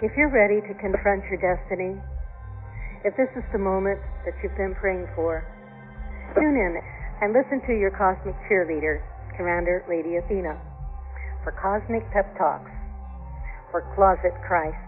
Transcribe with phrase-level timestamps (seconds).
[0.00, 1.98] If you're ready to confront your destiny,
[3.02, 5.42] if this is the moment that you've been praying for,
[6.38, 6.78] tune in
[7.18, 9.02] and listen to your cosmic cheerleader,
[9.34, 10.54] Commander Lady Athena,
[11.42, 12.70] for Cosmic Pep Talks
[13.74, 14.78] for Closet Christ.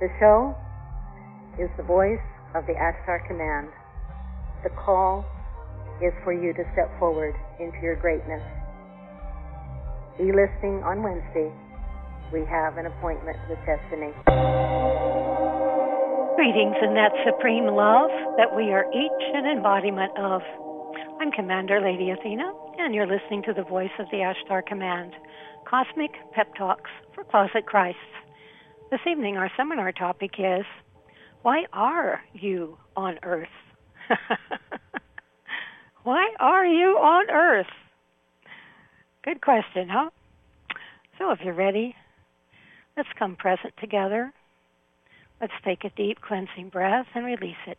[0.00, 0.56] The show
[1.60, 2.24] is the voice
[2.56, 3.68] of the Ashtar Command.
[4.64, 5.26] The call
[6.00, 8.40] is for you to step forward into your greatness.
[10.16, 11.52] Be listening on Wednesday
[12.32, 14.12] we have an appointment with destiny.
[16.36, 20.42] Greetings in that supreme love that we are each an embodiment of.
[21.20, 25.12] I'm Commander Lady Athena, and you're listening to the voice of the Ashtar Command,
[25.66, 27.98] Cosmic Pep Talks for Closet Christs.
[28.90, 30.64] This evening, our seminar topic is
[31.42, 33.48] Why are you on Earth?
[36.04, 37.72] Why are you on Earth?
[39.24, 40.10] Good question, huh?
[41.18, 41.96] So, if you're ready,
[42.98, 44.32] Let's come present together.
[45.40, 47.78] Let's take a deep cleansing breath and release it.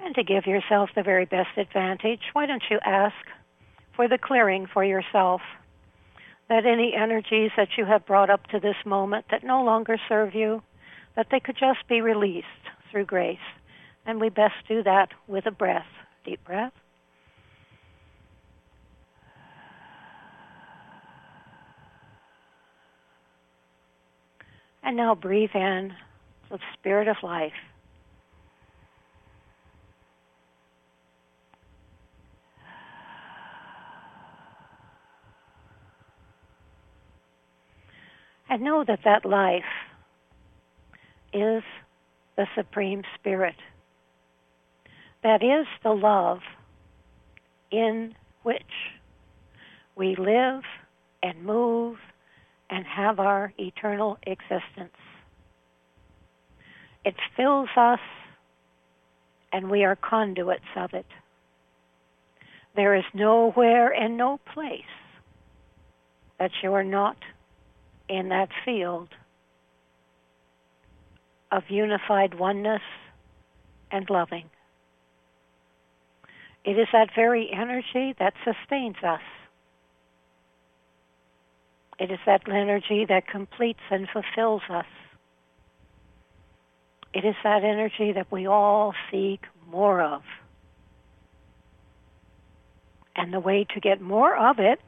[0.00, 3.14] And to give yourself the very best advantage, why don't you ask
[3.94, 5.42] for the clearing for yourself?
[6.48, 10.34] That any energies that you have brought up to this moment that no longer serve
[10.34, 10.64] you,
[11.14, 12.46] that they could just be released
[12.90, 13.38] through grace.
[14.04, 15.86] And we best do that with a breath.
[16.26, 16.72] Deep breath.
[24.82, 25.94] And now breathe in
[26.50, 27.52] the spirit of life.
[38.50, 39.62] And know that that life
[41.32, 41.62] is
[42.36, 43.54] the Supreme Spirit
[45.22, 46.40] that is the love
[47.70, 48.62] in which
[49.96, 50.62] we live
[51.22, 51.98] and move
[52.70, 54.96] and have our eternal existence.
[57.04, 58.00] It fills us
[59.52, 61.06] and we are conduits of it.
[62.74, 64.82] There is nowhere and no place
[66.38, 67.16] that you are not
[68.08, 69.08] in that field
[71.50, 72.82] of unified oneness
[73.90, 74.50] and loving.
[76.66, 79.20] It is that very energy that sustains us.
[82.00, 84.84] It is that energy that completes and fulfills us.
[87.14, 90.22] It is that energy that we all seek more of.
[93.14, 94.80] And the way to get more of it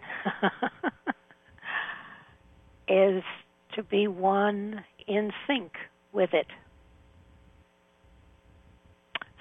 [2.89, 3.23] is
[3.75, 5.73] to be one in sync
[6.13, 6.49] with it.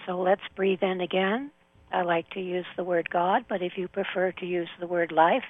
[0.05, 1.51] So let's breathe in again.
[1.91, 5.11] I like to use the word God, but if you prefer to use the word
[5.11, 5.43] life,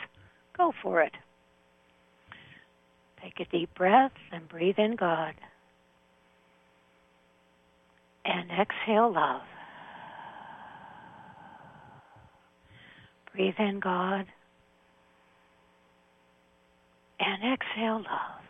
[0.56, 1.14] go for it.
[3.22, 5.34] Take a deep breath and breathe in God.
[8.24, 9.42] And exhale love.
[13.34, 14.26] Breathe in God.
[17.20, 18.42] And exhale love.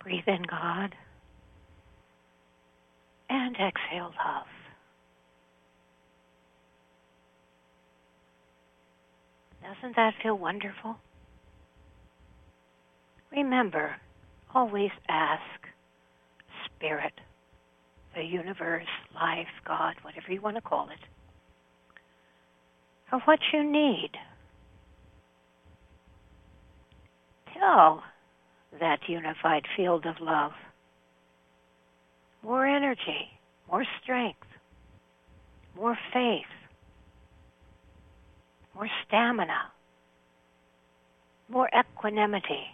[0.00, 0.94] Breathe in God
[3.28, 4.46] and exhale love.
[9.62, 10.96] Doesn't that feel wonderful?
[13.32, 13.96] Remember,
[14.54, 15.42] always ask
[16.64, 17.12] Spirit,
[18.14, 21.00] the universe, life, God, whatever you want to call it,
[23.10, 24.10] for what you need.
[27.52, 28.04] Tell
[28.78, 30.52] that unified field of love
[32.42, 33.30] more energy,
[33.70, 34.46] more strength,
[35.76, 36.44] more faith,
[38.74, 39.72] more stamina,
[41.48, 42.66] more equanimity,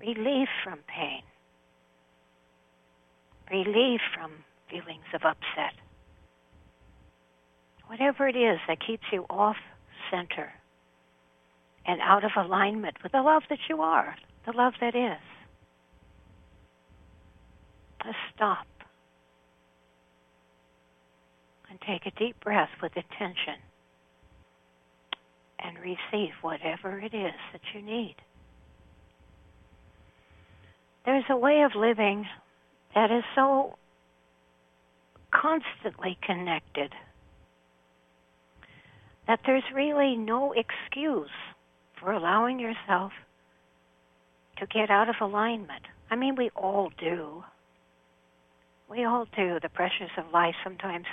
[0.00, 1.22] relief from pain,
[3.50, 4.32] relief from
[4.70, 5.74] feelings of upset.
[7.86, 9.56] Whatever it is that keeps you off
[10.10, 10.52] center
[11.86, 15.20] and out of alignment with the love that you are, the love that is
[18.06, 18.66] to stop
[21.70, 23.60] and take a deep breath with attention
[25.58, 28.16] and receive whatever it is that you need.
[31.04, 32.26] There's a way of living
[32.94, 33.76] that is so
[35.30, 36.92] constantly connected
[39.26, 41.30] that there's really no excuse
[41.98, 43.12] for allowing yourself
[44.58, 45.82] to get out of alignment.
[46.10, 47.44] I mean, we all do.
[48.88, 49.58] We all do.
[49.60, 51.06] The pressures of life sometimes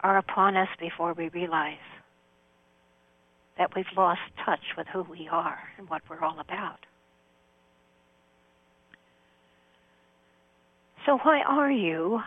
[0.00, 1.76] are upon us before we realize
[3.58, 6.78] that we've lost touch with who we are and what we're all about.
[11.04, 12.20] So, why are you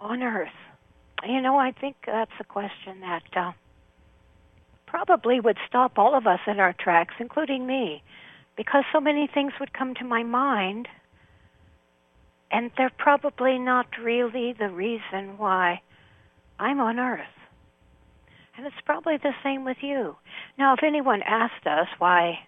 [0.00, 0.48] on Earth?
[1.26, 3.52] You know, I think that's a question that uh,
[4.86, 8.02] probably would stop all of us in our tracks, including me,
[8.56, 10.88] because so many things would come to my mind,
[12.54, 15.80] and they're probably not really the reason why
[16.56, 17.26] I'm on Earth.
[18.56, 20.14] And it's probably the same with you.
[20.56, 22.38] Now, if anyone asked us why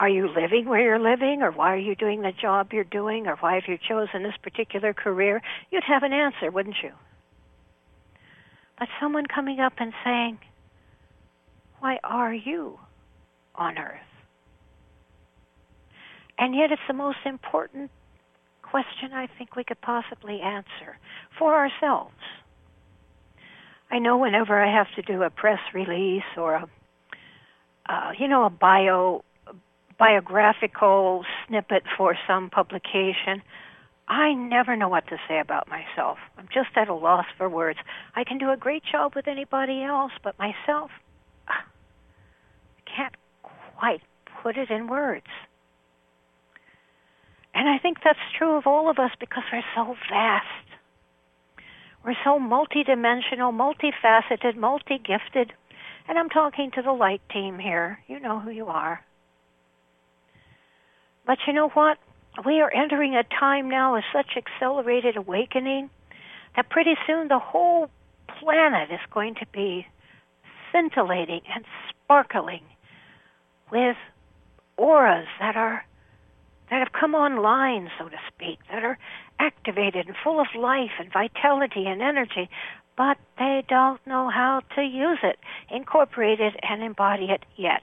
[0.00, 3.28] are you living where you're living, or why are you doing the job you're doing,
[3.28, 5.40] or why have you chosen this particular career,
[5.70, 6.90] you'd have an answer, wouldn't you?
[8.76, 10.38] But someone coming up and saying,
[11.78, 12.80] Why are you
[13.54, 14.00] on earth?
[16.36, 17.92] And yet, it's the most important
[18.74, 20.98] question I think we could possibly answer
[21.38, 22.18] for ourselves.
[23.88, 26.66] I know whenever I have to do a press release or a,
[27.88, 29.22] uh, you know, a bio
[29.96, 33.42] biographical snippet for some publication,
[34.08, 36.18] I never know what to say about myself.
[36.36, 37.78] I'm just at a loss for words.
[38.16, 40.90] I can do a great job with anybody else, but myself,
[41.46, 41.60] I
[42.92, 43.14] can't
[43.78, 44.02] quite
[44.42, 45.28] put it in words.
[47.54, 50.46] And I think that's true of all of us because we're so vast.
[52.04, 55.52] We're so multidimensional, multifaceted, multi-gifted.
[56.08, 58.00] And I'm talking to the light team here.
[58.08, 59.02] You know who you are.
[61.26, 61.98] But you know what?
[62.44, 65.88] We are entering a time now of such accelerated awakening
[66.56, 67.88] that pretty soon the whole
[68.40, 69.86] planet is going to be
[70.72, 72.62] scintillating and sparkling
[73.70, 73.96] with
[74.76, 75.84] auras that are
[76.74, 78.98] that have come online, so to speak, that are
[79.38, 82.50] activated and full of life and vitality and energy,
[82.96, 85.38] but they don't know how to use it,
[85.70, 87.82] incorporate it, and embody it yet.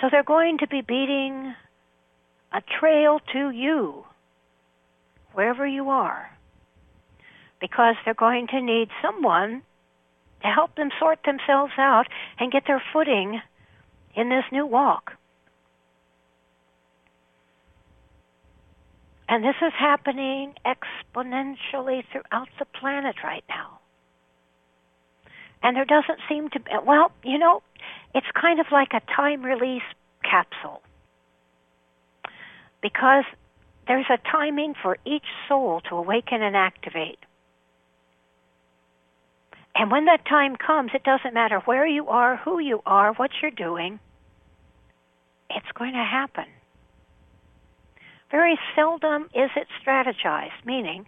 [0.00, 1.52] So they're going to be beating
[2.52, 4.04] a trail to you,
[5.32, 6.30] wherever you are,
[7.60, 9.62] because they're going to need someone
[10.42, 12.06] to help them sort themselves out
[12.38, 13.40] and get their footing
[14.14, 15.14] in this new walk.
[19.30, 23.78] And this is happening exponentially throughout the planet right now.
[25.62, 27.62] And there doesn't seem to be, well, you know,
[28.12, 29.84] it's kind of like a time release
[30.24, 30.82] capsule.
[32.82, 33.24] Because
[33.86, 37.20] there's a timing for each soul to awaken and activate.
[39.76, 43.30] And when that time comes, it doesn't matter where you are, who you are, what
[43.40, 44.00] you're doing,
[45.50, 46.46] it's going to happen.
[48.30, 51.06] Very seldom is it strategized, meaning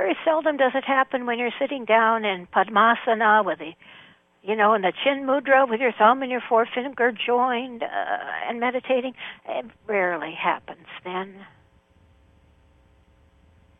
[0.00, 3.72] very seldom does it happen when you're sitting down in Padmasana with the,
[4.42, 7.86] you know, in the chin mudra with your thumb and your forefinger joined uh,
[8.48, 9.12] and meditating.
[9.46, 11.34] It rarely happens then.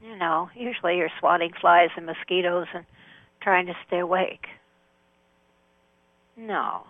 [0.03, 2.85] You know, usually you're swatting flies and mosquitoes and
[3.41, 4.47] trying to stay awake.
[6.37, 6.83] No,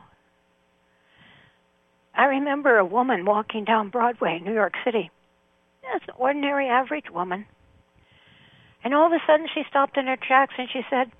[2.15, 5.11] I remember a woman walking down Broadway in New York City.
[5.95, 7.47] It's an ordinary, average woman.
[8.85, 11.11] And all of a sudden she stopped in her tracks and she said,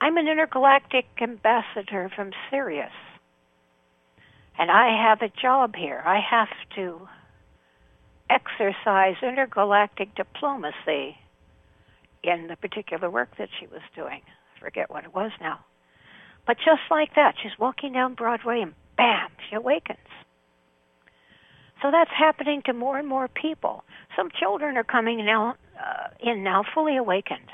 [0.00, 2.92] I'm an intergalactic ambassador from Sirius.
[4.58, 6.02] And I have a job here.
[6.04, 7.08] I have to
[8.28, 11.16] exercise intergalactic diplomacy
[12.22, 14.20] in the particular work that she was doing.
[14.56, 15.60] I forget what it was now.
[16.46, 19.98] But just like that, she's walking down Broadway and bam, she awakens.
[21.82, 23.84] So that's happening to more and more people.
[24.16, 27.50] Some children are coming now uh, in now fully awakened.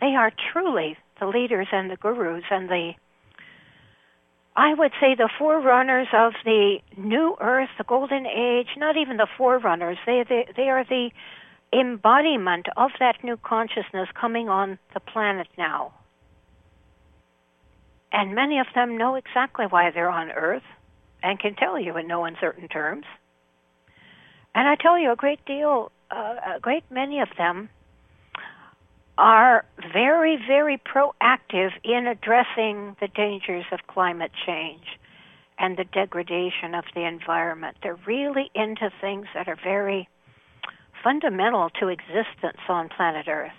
[0.00, 2.92] They are truly the leaders and the gurus and the
[4.56, 9.26] I would say the forerunners of the new earth, the golden age, not even the
[9.36, 9.98] forerunners.
[10.06, 11.10] They, they, they are the
[11.72, 15.92] embodiment of that new consciousness coming on the planet now.
[18.14, 20.62] And many of them know exactly why they're on Earth
[21.20, 23.04] and can tell you in no uncertain terms.
[24.54, 27.68] And I tell you, a great deal, uh, a great many of them
[29.18, 34.86] are very, very proactive in addressing the dangers of climate change
[35.58, 37.78] and the degradation of the environment.
[37.82, 40.08] They're really into things that are very
[41.02, 43.50] fundamental to existence on planet Earth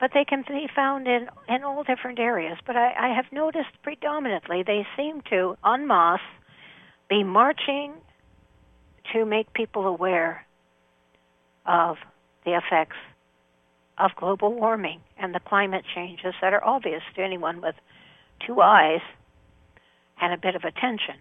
[0.00, 2.56] but they can be found in, in all different areas.
[2.66, 6.20] But I, I have noticed predominantly they seem to, en masse,
[7.08, 7.94] be marching
[9.12, 10.46] to make people aware
[11.66, 11.96] of
[12.44, 12.96] the effects
[13.98, 17.74] of global warming and the climate changes that are obvious to anyone with
[18.46, 19.00] two eyes
[20.20, 21.16] and a bit of attention.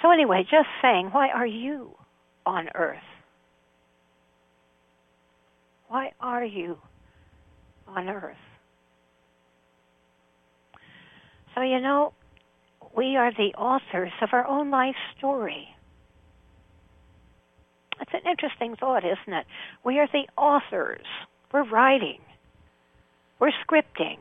[0.00, 1.90] So, anyway, just saying, why are you
[2.46, 2.98] on Earth?
[5.88, 6.78] Why are you
[7.86, 8.36] on Earth?
[11.54, 12.12] So, you know,
[12.96, 15.68] we are the authors of our own life story.
[18.00, 19.46] It's an interesting thought, isn't it?
[19.84, 21.06] We are the authors.
[21.52, 22.20] We're writing.
[23.40, 24.18] We're scripting.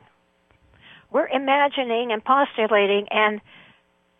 [1.11, 3.39] We're imagining and postulating and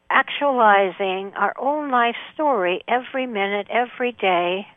[0.09, 4.67] actualizing our own life story every minute, every day.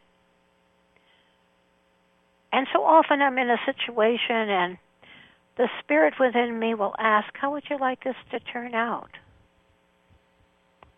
[2.52, 4.78] And so often I'm in a situation and
[5.57, 9.11] the spirit within me will ask, How would you like this to turn out?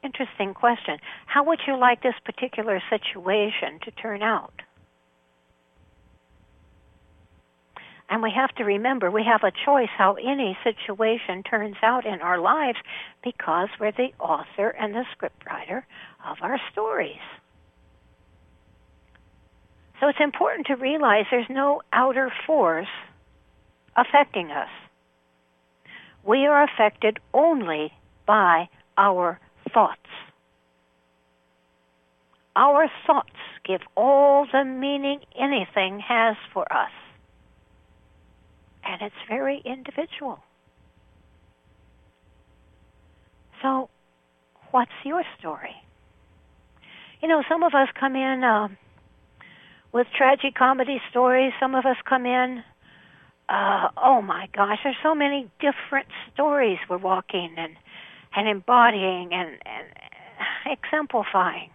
[0.02, 0.98] Interesting question.
[1.26, 4.54] How would you like this particular situation to turn out?
[8.08, 12.20] And we have to remember we have a choice how any situation turns out in
[12.20, 12.78] our lives
[13.24, 15.84] because we're the author and the scriptwriter
[16.28, 17.22] of our stories.
[20.02, 22.88] So it's important to realize there's no outer force
[23.96, 24.68] affecting us.
[26.26, 27.92] We are affected only
[28.26, 28.68] by
[28.98, 29.38] our
[29.72, 30.00] thoughts.
[32.56, 33.30] Our thoughts
[33.64, 36.90] give all the meaning anything has for us.
[38.84, 40.40] And it's very individual.
[43.62, 43.88] So,
[44.72, 45.76] what's your story?
[47.22, 48.66] You know, some of us come in uh,
[49.92, 51.52] with tragic comedy stories.
[51.60, 52.62] Some of us come in,
[53.48, 57.76] uh, oh my gosh, there's so many different stories we're walking and
[58.34, 59.86] and embodying and, and
[60.64, 61.70] exemplifying.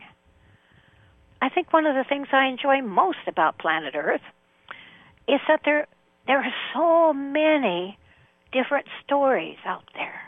[1.39, 4.21] I think one of the things I enjoy most about planet Earth
[5.27, 5.87] is that there
[6.25, 7.97] there are so many
[8.51, 10.19] different stories out there.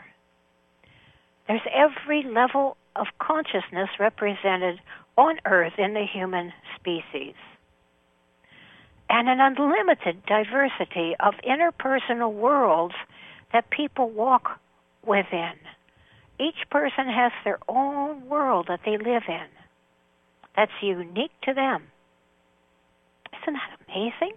[1.48, 4.78] There's every level of consciousness represented
[5.16, 7.34] on Earth in the human species.
[9.10, 12.94] And an unlimited diversity of interpersonal worlds
[13.52, 14.60] that people walk
[15.04, 15.54] within.
[16.38, 19.46] Each person has their own world that they live in
[20.56, 21.84] that's unique to them.
[23.42, 24.36] Isn't that amazing?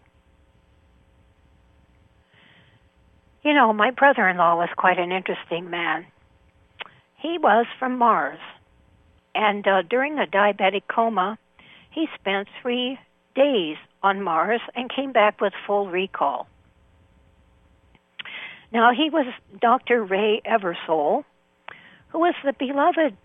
[3.43, 6.05] You know, my brother in law was quite an interesting man.
[7.17, 8.39] He was from Mars,
[9.35, 11.37] and uh, during a diabetic coma,
[11.91, 12.97] he spent three
[13.35, 16.47] days on Mars and came back with full recall.
[18.71, 19.27] Now, he was
[19.61, 20.03] Dr.
[20.03, 21.23] Ray Eversole,
[22.09, 23.15] who was the beloved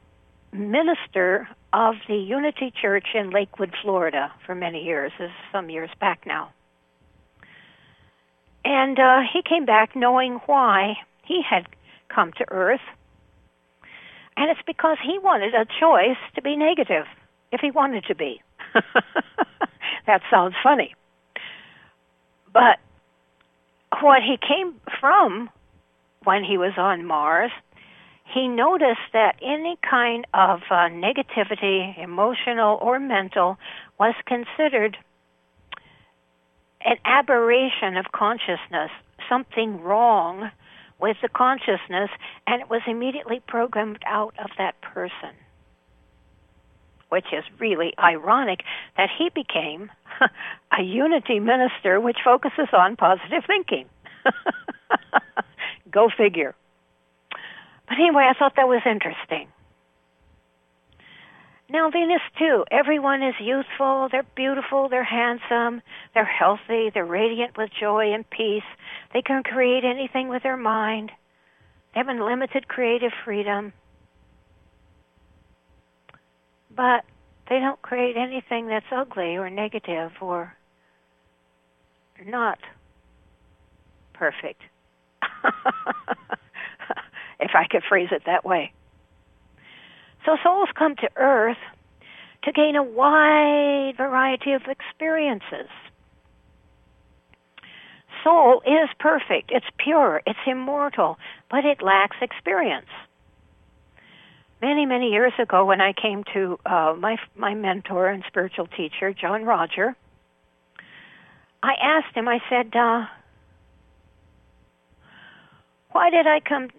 [0.53, 5.91] minister of the Unity Church in Lakewood, Florida, for many years, this is some years
[6.01, 6.51] back now.
[8.65, 11.67] And uh, he came back knowing why he had
[12.09, 12.81] come to Earth.
[14.37, 17.07] And it's because he wanted a choice to be negative,
[17.53, 18.43] if he wanted to be.
[20.09, 20.95] that sounds funny.
[22.53, 22.81] But
[24.01, 25.49] what he came from
[26.25, 27.53] when he was on Mars
[28.33, 33.57] he noticed that any kind of uh, negativity, emotional or mental,
[33.99, 34.99] was considered
[36.85, 38.91] an aberration of consciousness,
[39.29, 40.51] something wrong
[41.01, 42.11] with the consciousness,
[42.47, 45.35] and it was immediately programmed out of that person.
[47.09, 48.61] Which is really ironic
[48.97, 49.91] that he became
[50.79, 53.87] a unity minister which focuses on positive thinking.
[55.91, 56.55] Go figure.
[57.89, 59.49] But anyway, I thought that was interesting.
[61.71, 62.65] Now, Venus, too.
[62.71, 65.83] Everyone is youthful, they're beautiful, they're handsome,
[66.15, 68.65] they're healthy, they're radiant with joy and peace.
[69.13, 71.13] They can create anything with their mind.
[71.93, 73.75] They have unlimited creative freedom.
[76.79, 77.05] But
[77.49, 80.55] they don't create anything that's ugly or negative or
[82.25, 82.61] not
[84.15, 84.63] perfect.
[87.41, 88.73] if I could phrase it that way.
[90.25, 91.59] So souls come to earth
[92.45, 95.69] to gain a wide variety of experiences.
[98.23, 101.19] Soul is perfect, it's pure, it's immortal,
[101.51, 102.87] but it lacks experience.
[104.61, 109.13] Many, many years ago, when I came to uh, my my mentor and spiritual teacher,
[109.13, 109.97] John-Roger,
[111.63, 112.27] I asked him.
[112.27, 113.07] I said, uh,
[115.93, 116.71] "Why did I come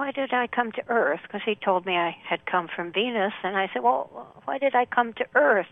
[0.00, 1.20] why did I come to Earth?
[1.22, 3.34] Because he told me I had come from Venus.
[3.44, 5.66] And I said, well, why did I come to Earth?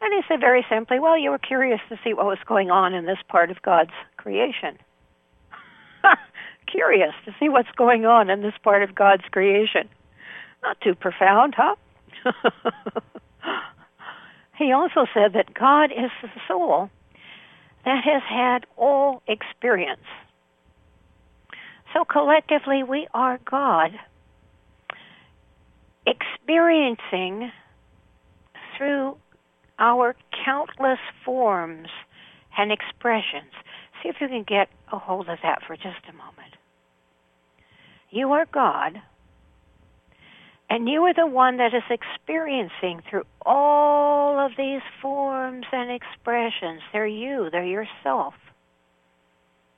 [0.00, 2.94] And he said very simply, well, you were curious to see what was going on
[2.94, 4.76] in this part of God's creation.
[6.66, 9.88] curious to see what's going on in this part of God's creation.
[10.62, 11.74] Not too profound, huh?
[14.58, 16.90] he also said that God is the soul
[17.84, 20.00] that has had all experience.
[21.94, 23.92] So collectively, we are God
[26.06, 27.50] experiencing
[28.76, 29.16] through
[29.78, 31.88] our countless forms
[32.56, 33.52] and expressions.
[34.02, 36.54] See if you can get a hold of that for just a moment.
[38.10, 39.00] You are God,
[40.70, 46.82] and you are the one that is experiencing through all of these forms and expressions.
[46.92, 48.34] They're you, they're yourself.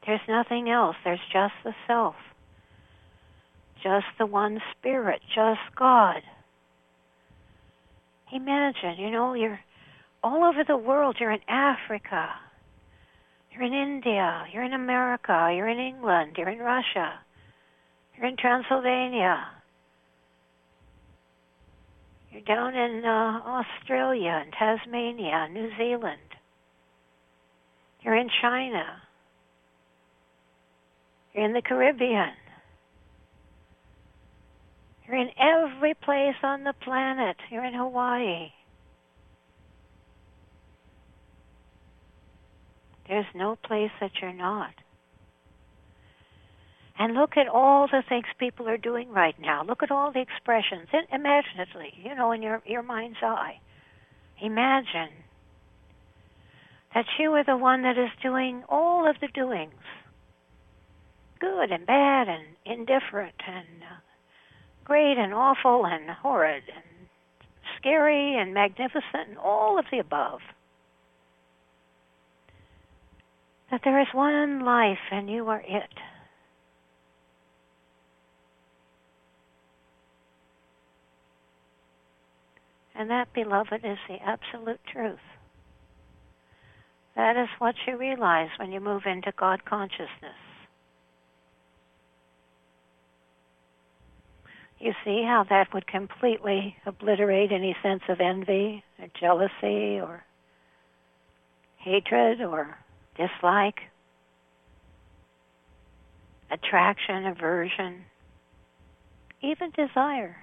[0.07, 2.17] There's nothing else, there's just the self,
[3.83, 6.23] just the one spirit, just God.
[8.33, 9.61] Imagine, you know, you're
[10.23, 11.17] all over the world.
[11.19, 12.29] You're in Africa.
[13.53, 14.45] You're in India.
[14.53, 15.53] You're in America.
[15.55, 16.37] You're in England.
[16.39, 17.19] You're in Russia.
[18.17, 19.47] You're in Transylvania.
[22.31, 26.21] You're down in uh, Australia and Tasmania, New Zealand.
[28.03, 28.85] You're in China.
[31.35, 32.33] You're in the Caribbean.
[35.07, 37.37] You're in every place on the planet.
[37.51, 38.53] You're in Hawaii.
[43.09, 44.71] There's no place that you're not.
[47.01, 49.65] And look at all the things people are doing right now.
[49.65, 53.59] Look at all the expressions, imaginatively, you know, in your, your mind's eye.
[54.43, 55.09] Imagine
[56.95, 59.73] that you are the one that is doing all of the doings
[61.41, 63.97] good and bad and indifferent and uh,
[64.85, 67.09] great and awful and horrid and
[67.79, 70.41] scary and magnificent and all of the above.
[73.71, 75.89] That there is one life and you are it.
[83.01, 85.25] And that, beloved, is the absolute truth.
[87.17, 90.37] That is what you realize when you move into God consciousness.
[94.79, 100.23] You see how that would completely obliterate any sense of envy or jealousy or
[101.79, 102.77] hatred or
[103.17, 103.81] dislike,
[106.51, 108.05] attraction, aversion,
[109.41, 110.37] even desire.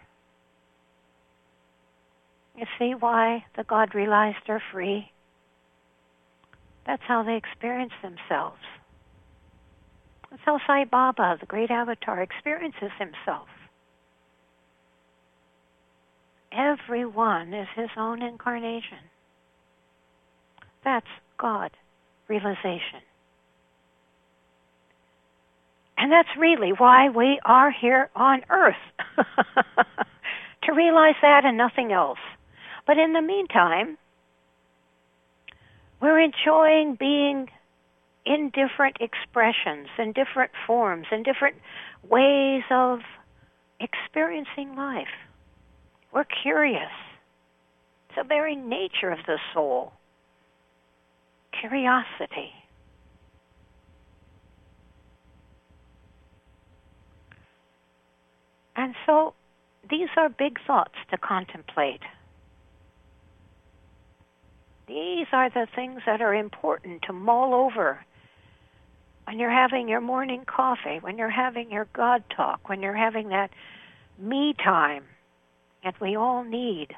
[2.58, 5.12] You see why the God realized are free?
[6.88, 8.58] That's how they experience themselves.
[10.32, 13.48] That's how Sai Baba, the great avatar, experiences himself.
[16.52, 18.98] Everyone is his own incarnation.
[20.84, 21.06] That's
[21.38, 21.72] God
[22.28, 23.02] realization.
[25.98, 28.76] And that's really why we are here on earth.
[30.64, 32.20] to realize that and nothing else.
[32.88, 33.98] But in the meantime,
[36.02, 37.50] we're enjoying being
[38.26, 41.58] in different expressions, in different forms, in different
[42.10, 43.00] ways of
[43.82, 45.08] experiencing life.
[46.14, 46.92] We're curious.
[48.08, 49.92] It's the very nature of the soul.
[51.60, 52.52] Curiosity.
[58.78, 59.34] And so
[59.90, 62.02] these are big thoughts to contemplate.
[64.88, 68.06] These are the things that are important to mull over
[69.26, 73.30] when you're having your morning coffee, when you're having your God talk, when you're having
[73.30, 73.52] that
[74.18, 75.04] me time
[75.84, 76.96] that we all need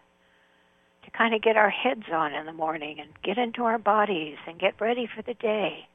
[1.03, 4.37] to kind of get our heads on in the morning and get into our bodies
[4.47, 5.87] and get ready for the day.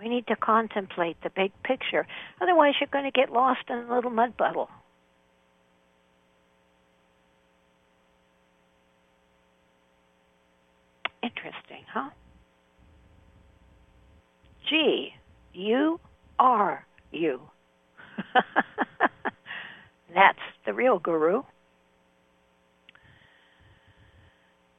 [0.00, 2.06] We need to contemplate the big picture.
[2.40, 4.68] Otherwise, you're going to get lost in a little mud puddle.
[11.26, 12.10] Interesting, huh?
[14.68, 15.12] G,
[15.52, 15.98] you
[16.38, 17.40] are you.
[20.14, 21.42] That's the real guru.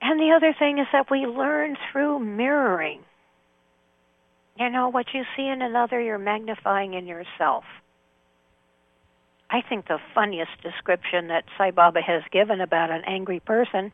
[0.01, 3.01] And the other thing is that we learn through mirroring.
[4.57, 7.65] You know, what you see in another, you're magnifying in yourself.
[9.49, 13.91] I think the funniest description that Sai Baba has given about an angry person,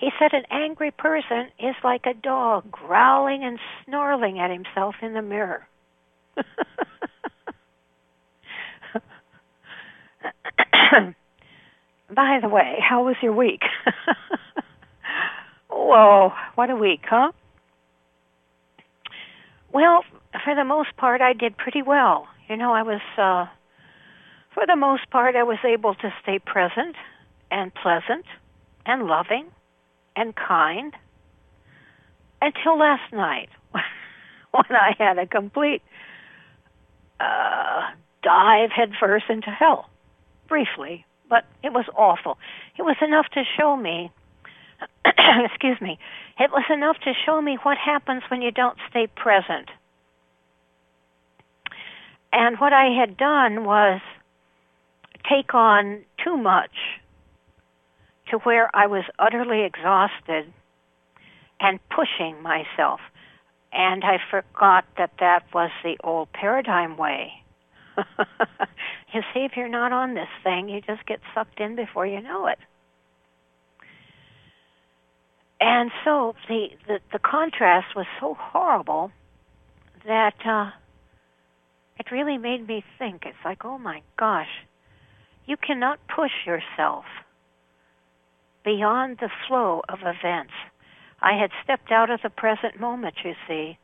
[0.00, 5.12] he said an angry person is like a dog growling and snarling at himself in
[5.12, 5.68] the mirror.
[12.10, 13.60] By the way, how was your week?
[15.70, 17.32] Whoa, what a week, huh?
[19.70, 20.02] Well,
[20.42, 22.26] for the most part, I did pretty well.
[22.48, 23.44] You know, I was, uh,
[24.54, 26.96] for the most part, I was able to stay present
[27.50, 28.24] and pleasant
[28.86, 29.50] and loving
[30.16, 30.94] and kind
[32.42, 33.48] until last night
[34.50, 35.82] when I had a complete
[37.20, 37.90] uh,
[38.22, 39.88] dive headfirst into hell,
[40.48, 42.38] briefly, but it was awful.
[42.78, 44.10] It was enough to show me,
[45.44, 45.98] excuse me,
[46.38, 49.68] it was enough to show me what happens when you don't stay present.
[52.32, 54.00] And what I had done was
[55.28, 56.70] take on too much
[58.30, 60.52] to where I was utterly exhausted
[61.60, 63.00] and pushing myself.
[63.72, 67.32] And I forgot that that was the old paradigm way.
[67.96, 72.20] you see, if you're not on this thing, you just get sucked in before you
[72.20, 72.58] know it.
[75.60, 79.12] And so the the, the contrast was so horrible
[80.06, 80.70] that uh,
[81.98, 83.24] it really made me think.
[83.26, 84.48] It's like, oh my gosh,
[85.44, 87.04] you cannot push yourself
[88.64, 90.52] beyond the flow of events.
[91.22, 93.78] I had stepped out of the present moment, you see,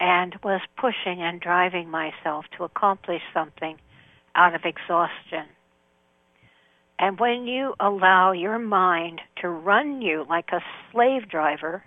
[0.00, 3.78] and was pushing and driving myself to accomplish something
[4.34, 5.46] out of exhaustion.
[6.98, 11.84] And when you allow your mind to run you like a slave driver,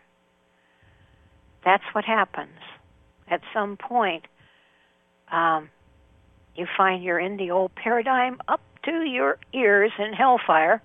[1.64, 2.60] that's what happens.
[3.30, 4.26] At some point,
[5.32, 5.70] um,
[6.56, 10.82] you find you're in the old paradigm up to your ears in hellfire.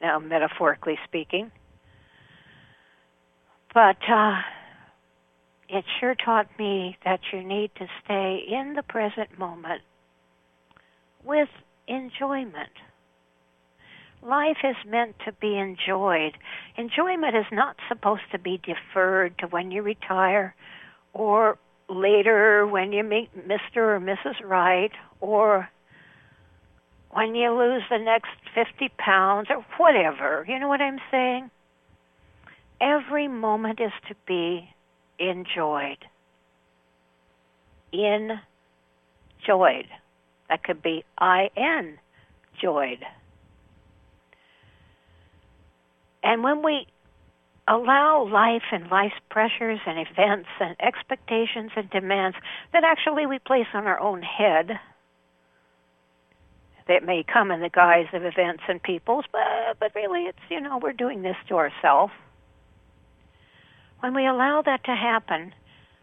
[0.00, 1.50] Now, metaphorically speaking.
[3.72, 4.40] But uh,
[5.68, 9.82] it sure taught me that you need to stay in the present moment
[11.24, 11.48] with
[11.88, 12.70] enjoyment.
[14.22, 16.32] Life is meant to be enjoyed.
[16.78, 20.54] Enjoyment is not supposed to be deferred to when you retire
[21.12, 23.76] or later when you meet Mr.
[23.76, 24.42] or Mrs.
[24.42, 25.68] Right or
[27.14, 30.44] when you lose the next 50 pounds or whatever.
[30.48, 31.50] You know what I'm saying?
[32.80, 34.68] Every moment is to be
[35.18, 36.04] enjoyed.
[37.92, 38.40] Enjoyed.
[40.48, 41.98] That could be I-N,
[42.60, 43.04] joyed.
[46.24, 46.86] And when we
[47.68, 52.36] allow life and life's pressures and events and expectations and demands
[52.72, 54.80] that actually we place on our own head,
[56.88, 60.60] that may come in the guise of events and peoples, but, but really it's, you
[60.60, 62.12] know, we're doing this to ourselves.
[64.00, 65.54] When we allow that to happen,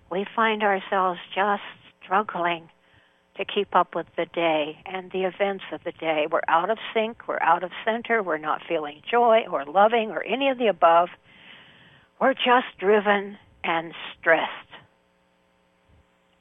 [0.10, 1.62] we find ourselves just
[2.04, 2.70] struggling
[3.38, 6.28] to keep up with the day and the events of the day.
[6.30, 10.24] We're out of sync, we're out of center, we're not feeling joy or loving or
[10.24, 11.10] any of the above.
[12.20, 14.50] We're just driven and stressed.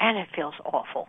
[0.01, 1.09] And it feels awful.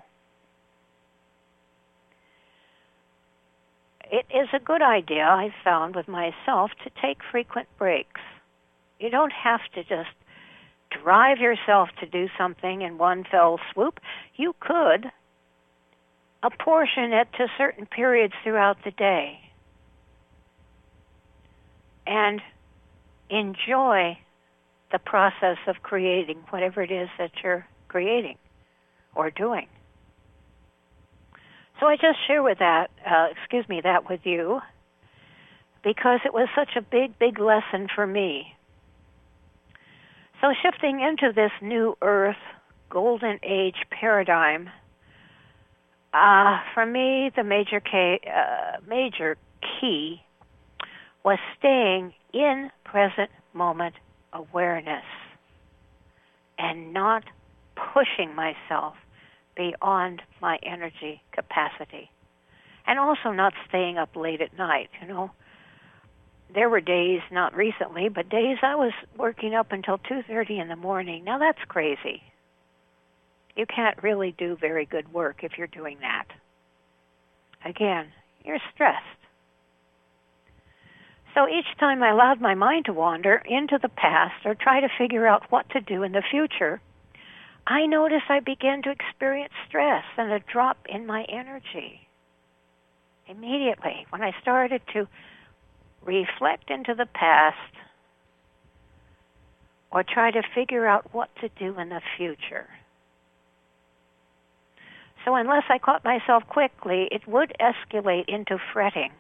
[4.11, 8.19] It is a good idea, I've found with myself, to take frequent breaks.
[8.99, 10.11] You don't have to just
[11.01, 13.99] drive yourself to do something in one fell swoop,
[14.35, 15.09] you could
[16.43, 19.39] apportion it to certain periods throughout the day
[22.05, 22.41] and
[23.29, 24.17] enjoy
[24.91, 28.37] the process of creating whatever it is that you're creating
[29.15, 29.67] or doing.
[31.81, 34.61] So I just share with that, uh, excuse me, that with you
[35.83, 38.53] because it was such a big, big lesson for me.
[40.41, 42.37] So shifting into this new earth
[42.91, 44.69] golden age paradigm,
[46.13, 49.37] uh, for me, the major key, uh, major
[49.79, 50.21] key
[51.25, 53.95] was staying in present moment
[54.33, 55.05] awareness
[56.59, 57.23] and not
[57.75, 58.93] pushing myself
[59.61, 62.09] beyond my energy capacity.
[62.87, 65.31] And also not staying up late at night, you know
[66.53, 70.75] there were days, not recently, but days I was working up until 2:30 in the
[70.75, 71.23] morning.
[71.23, 72.21] Now that's crazy.
[73.55, 76.25] You can't really do very good work if you're doing that.
[77.63, 78.11] Again,
[78.43, 79.05] you're stressed.
[81.33, 84.89] So each time I allowed my mind to wander into the past or try to
[84.97, 86.81] figure out what to do in the future,
[87.67, 92.07] I noticed I began to experience stress and a drop in my energy.
[93.27, 95.07] Immediately, when I started to
[96.03, 97.57] reflect into the past
[99.91, 102.67] or try to figure out what to do in the future.
[105.23, 109.11] So unless I caught myself quickly, it would escalate into fretting.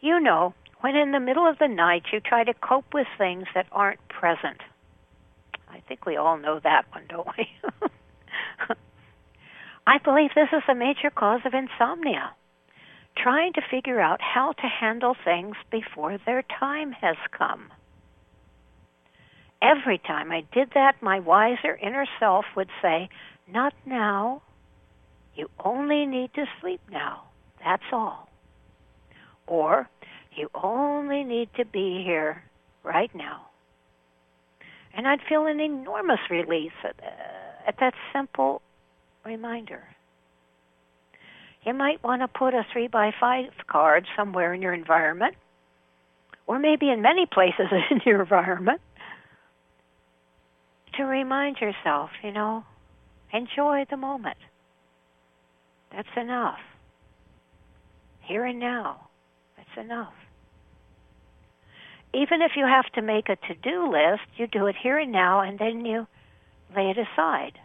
[0.00, 3.46] You know, when in the middle of the night you try to cope with things
[3.54, 4.60] that aren't present.
[5.88, 7.48] Think we all know that one, don't we?
[9.86, 12.32] I believe this is a major cause of insomnia.
[13.16, 17.70] Trying to figure out how to handle things before their time has come.
[19.62, 23.08] Every time I did that, my wiser inner self would say,
[23.48, 24.42] Not now.
[25.34, 27.24] You only need to sleep now.
[27.64, 28.28] That's all.
[29.46, 29.88] Or,
[30.34, 32.42] you only need to be here
[32.82, 33.46] right now.
[34.96, 38.62] And I'd feel an enormous release at, uh, at that simple
[39.24, 39.82] reminder.
[41.64, 45.34] You might want to put a three by five card somewhere in your environment,
[46.46, 48.80] or maybe in many places in your environment,
[50.96, 52.64] to remind yourself, you know,
[53.32, 54.38] enjoy the moment.
[55.92, 56.58] That's enough.
[58.20, 59.08] Here and now,
[59.56, 60.14] that's enough.
[62.16, 65.40] Even if you have to make a to-do list, you do it here and now
[65.40, 66.06] and then you
[66.74, 67.58] lay it aside.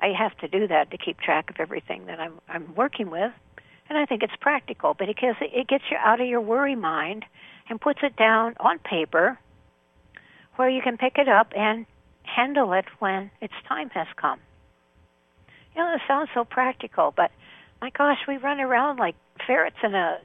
[0.00, 3.32] I have to do that to keep track of everything that I'm I'm working with,
[3.88, 4.94] and I think it's practical.
[4.94, 7.24] But because it gets you out of your worry mind
[7.68, 9.38] and puts it down on paper,
[10.56, 11.86] where you can pick it up and
[12.22, 14.38] handle it when its time has come.
[15.74, 17.30] You know, it sounds so practical, but
[17.82, 20.18] my gosh, we run around like ferrets in a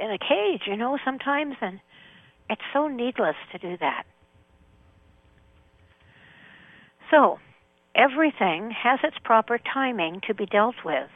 [0.00, 1.80] in a cage, you know, sometimes, and
[2.50, 4.04] it's so needless to do that.
[7.10, 7.38] So,
[7.94, 11.08] everything has its proper timing to be dealt with.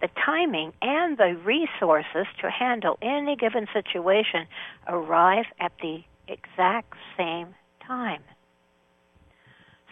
[0.00, 4.46] The timing and the resources to handle any given situation
[4.86, 7.54] arrive at the exact same
[7.86, 8.22] time.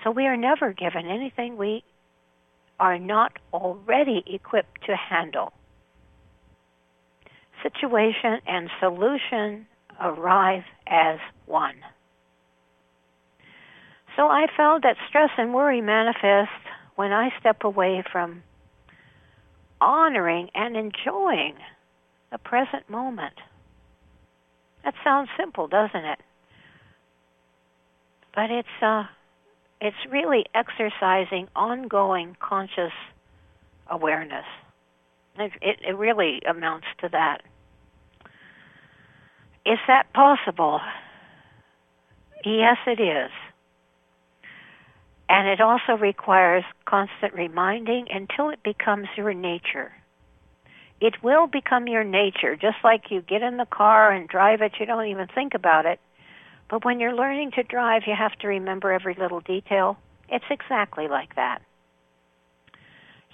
[0.02, 1.83] So we are never given anything we
[2.78, 5.52] are not already equipped to handle.
[7.62, 9.66] Situation and solution
[10.00, 11.76] arrive as one.
[14.16, 16.50] So I found that stress and worry manifest
[16.96, 18.42] when I step away from
[19.80, 21.54] honoring and enjoying
[22.30, 23.35] the present moment.
[24.85, 26.18] That sounds simple, doesn't it?
[28.35, 29.04] But it's uh,
[29.80, 32.92] it's really exercising ongoing conscious
[33.88, 34.44] awareness.
[35.38, 37.42] It, it, it really amounts to that.
[39.66, 40.81] Is that possible?
[42.44, 43.31] Yes, it is.
[45.29, 49.92] And it also requires constant reminding until it becomes your nature.
[51.00, 54.72] It will become your nature, just like you get in the car and drive it,
[54.79, 55.98] you don't even think about it.
[56.68, 59.96] But when you're learning to drive, you have to remember every little detail.
[60.29, 61.62] It's exactly like that.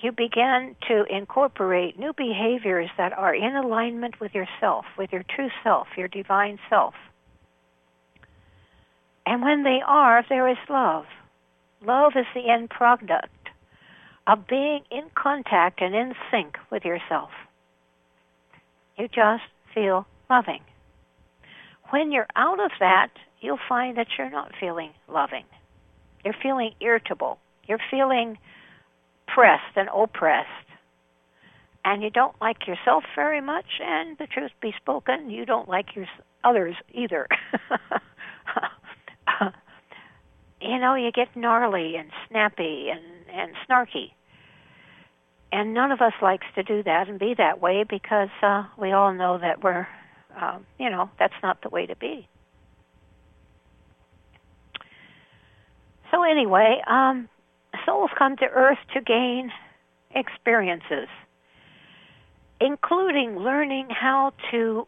[0.02, 5.50] You begin to incorporate new behaviors that are in alignment with yourself, with your true
[5.62, 6.94] self, your divine self.
[9.26, 11.04] And when they are, there is love.
[11.84, 13.28] Love is the end product
[14.26, 17.30] of being in contact and in sync with yourself.
[18.96, 20.60] You just feel loving.
[21.90, 23.10] When you're out of that,
[23.40, 25.44] you'll find that you're not feeling loving.
[26.24, 27.38] You're feeling irritable.
[27.66, 28.38] You're feeling
[29.34, 30.48] pressed and oppressed.
[31.84, 35.96] And you don't like yourself very much, and the truth be spoken, you don't like
[35.96, 36.06] your
[36.44, 37.26] others either.
[40.60, 44.12] you know, you get gnarly and snappy and, and snarky.
[45.52, 48.92] And none of us likes to do that and be that way because uh, we
[48.92, 49.88] all know that we're,
[50.40, 52.28] um, you know, that's not the way to be.
[56.10, 57.28] So anyway, um,
[57.90, 59.50] souls come to Earth to gain
[60.14, 61.08] experiences,
[62.60, 64.86] including learning how to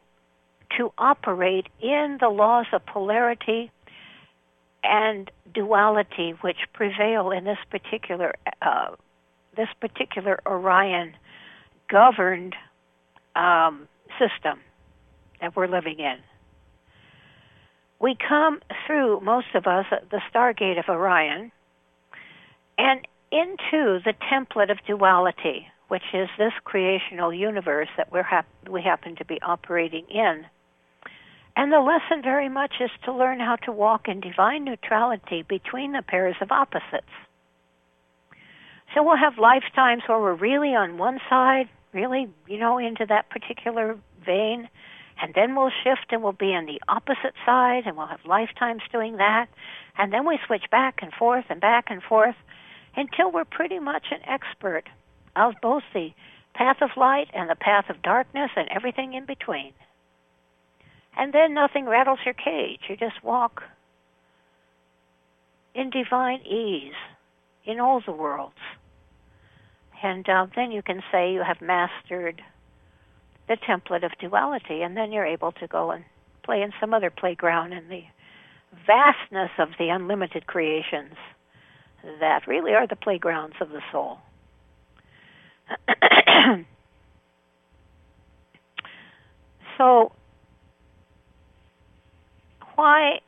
[0.78, 3.70] to operate in the laws of polarity
[4.82, 8.90] and duality which prevail in this particular uh,
[9.56, 11.14] this particular Orion
[11.90, 12.54] governed
[13.36, 13.86] um,
[14.18, 14.60] system
[15.40, 16.16] that we're living in.
[18.00, 21.52] We come through most of us the Stargate of Orion
[22.78, 28.82] and into the template of duality, which is this creational universe that we're hap- we
[28.82, 30.46] happen to be operating in.
[31.54, 35.92] And the lesson very much is to learn how to walk in divine neutrality between
[35.92, 37.12] the pairs of opposites.
[38.94, 43.30] So we'll have lifetimes where we're really on one side, really, you know, into that
[43.30, 44.68] particular vein,
[45.20, 48.82] and then we'll shift and we'll be on the opposite side, and we'll have lifetimes
[48.90, 49.48] doing that,
[49.96, 52.37] and then we switch back and forth and back and forth.
[52.96, 54.85] Until we're pretty much an expert
[55.35, 56.11] of both the
[56.55, 59.72] path of light and the path of darkness and everything in between.
[61.16, 62.81] And then nothing rattles your cage.
[62.88, 63.62] You just walk
[65.74, 66.94] in divine ease
[67.64, 68.55] in all the worlds.
[70.02, 72.42] And uh, then you can say you have mastered
[73.48, 76.05] the template of duality, and then you're able to go and
[76.42, 78.02] play in some other playground in the
[78.87, 81.14] vastness of the unlimited creations
[82.20, 84.18] that really are the playgrounds of the soul.
[89.78, 90.12] so,
[92.74, 93.20] why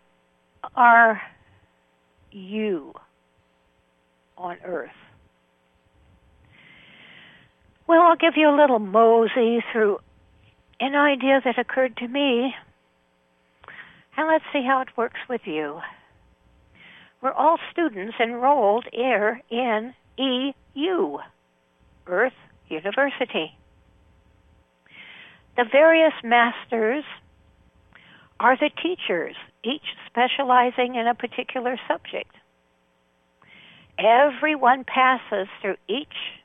[0.74, 1.22] are
[2.32, 2.92] you
[4.36, 4.90] on earth?
[7.86, 9.98] Well, I'll give you a little mosey through
[10.80, 12.54] an idea that occurred to me,
[14.16, 15.80] and let's see how it works with you.
[17.24, 21.16] We're all students enrolled here in EU,
[22.06, 22.34] Earth
[22.68, 23.56] University.
[25.56, 27.02] The various masters
[28.38, 32.30] are the teachers, each specializing in a particular subject.
[33.98, 36.36] Everyone passes through each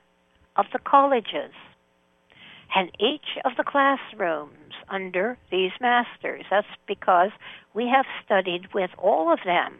[0.56, 1.52] of the colleges
[2.74, 6.46] and each of the classrooms under these masters.
[6.50, 7.32] That's because
[7.74, 9.74] we have studied with all of them.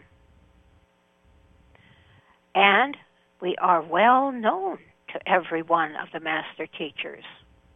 [2.55, 2.97] And
[3.41, 4.79] we are well known
[5.13, 7.25] to every one of the master teachers.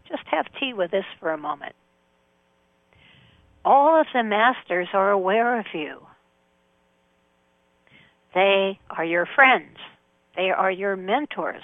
[0.08, 1.74] Just have tea with this for a moment.
[3.64, 6.00] All of the masters are aware of you.
[8.34, 9.78] They are your friends.
[10.36, 11.62] They are your mentors.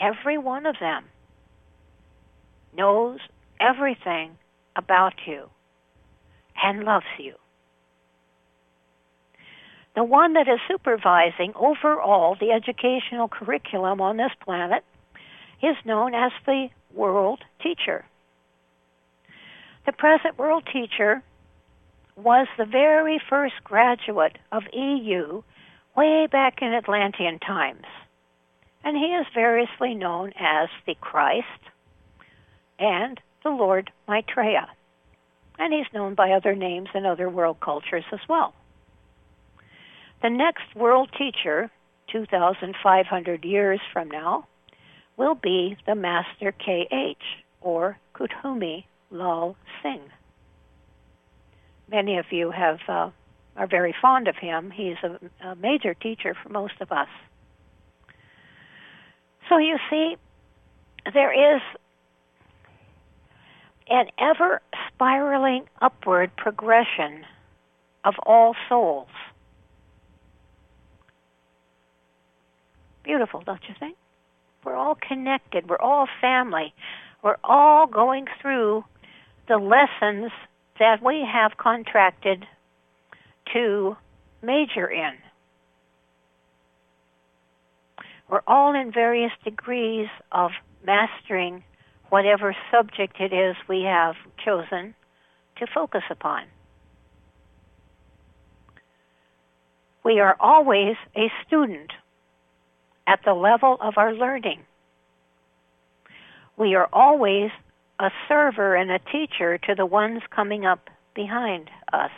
[0.00, 1.04] Every one of them
[2.76, 3.18] knows
[3.58, 4.36] everything
[4.76, 5.48] about you
[6.62, 7.34] and loves you.
[9.96, 14.84] The one that is supervising overall the educational curriculum on this planet
[15.62, 18.04] is known as the world teacher.
[19.86, 21.22] The present world teacher
[22.14, 25.42] was the very first graduate of EU
[25.96, 27.86] way back in Atlantean times.
[28.84, 31.46] And he is variously known as the Christ
[32.78, 34.68] and the Lord Maitreya.
[35.58, 38.52] And he's known by other names in other world cultures as well.
[40.22, 41.70] The next world teacher,
[42.12, 44.46] 2,500 years from now,
[45.16, 47.22] will be the Master KH,
[47.60, 50.10] or Kuthumi Lal Singh.
[51.90, 53.10] Many of you have uh,
[53.56, 54.70] are very fond of him.
[54.70, 57.08] He's a, a major teacher for most of us.
[59.48, 60.16] So you see,
[61.12, 61.62] there is
[63.88, 67.24] an ever spiraling upward progression
[68.04, 69.08] of all souls.
[73.06, 73.96] Beautiful, don't you think?
[74.64, 75.68] We're all connected.
[75.68, 76.74] We're all family.
[77.22, 78.84] We're all going through
[79.46, 80.32] the lessons
[80.80, 82.44] that we have contracted
[83.52, 83.96] to
[84.42, 85.12] major in.
[88.28, 90.50] We're all in various degrees of
[90.84, 91.62] mastering
[92.08, 94.96] whatever subject it is we have chosen
[95.58, 96.42] to focus upon.
[100.04, 101.92] We are always a student
[103.06, 104.60] at the level of our learning.
[106.56, 107.50] We are always
[107.98, 112.10] a server and a teacher to the ones coming up behind us.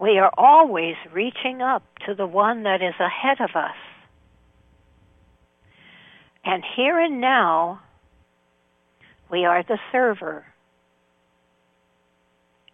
[0.00, 3.76] We are always reaching up to the one that is ahead of us.
[6.44, 7.80] And here and now,
[9.30, 10.44] we are the server.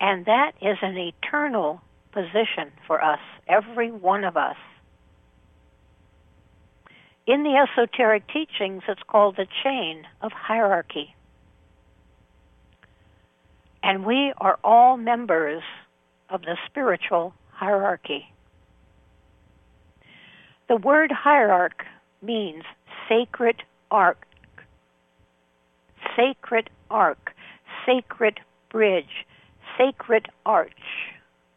[0.00, 4.56] And that is an eternal position for us, every one of us.
[7.30, 11.14] In the esoteric teachings, it's called the chain of hierarchy.
[13.84, 15.62] And we are all members
[16.28, 18.32] of the spiritual hierarchy.
[20.68, 21.86] The word hierarch
[22.20, 22.64] means
[23.08, 24.26] sacred arc,
[26.16, 27.32] sacred arc,
[27.86, 28.40] sacred
[28.72, 29.24] bridge,
[29.78, 30.72] sacred arch.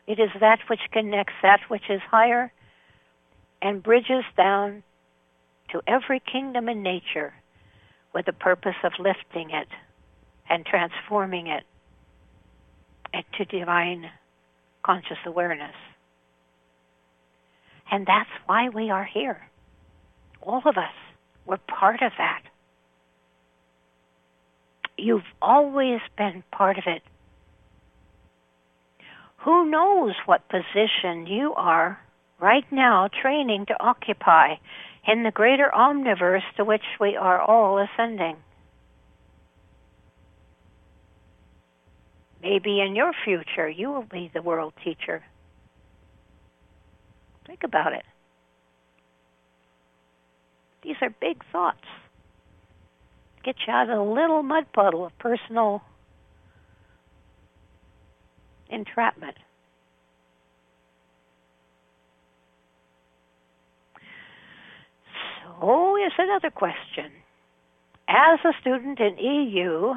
[0.06, 2.54] It is that which connects that which is higher
[3.60, 4.84] and bridges down
[5.74, 7.34] to every kingdom in nature
[8.14, 9.68] with the purpose of lifting it
[10.50, 11.64] and transforming it
[13.14, 14.06] into divine
[14.84, 15.76] conscious awareness.
[17.92, 19.42] And that's why we are here.
[20.42, 20.94] All of us.
[21.46, 22.44] We're part of that.
[24.98, 27.02] You've always been part of it.
[29.38, 32.00] Who knows what position you are
[32.40, 34.56] right now training to occupy
[35.08, 38.38] in the greater omniverse to which we are all ascending.
[42.42, 45.24] Maybe in your future you will be the world teacher.
[47.46, 48.06] Think about it.
[50.84, 51.86] These are big thoughts.
[53.44, 55.82] Get you out of a little mud puddle of personal
[58.70, 59.38] entrapment.
[65.62, 67.12] Oh, so, is another question.
[68.08, 69.94] As a student in EU,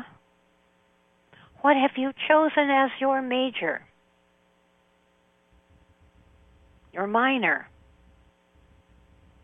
[1.62, 3.82] what have you chosen as your major?
[6.92, 7.68] Your minor?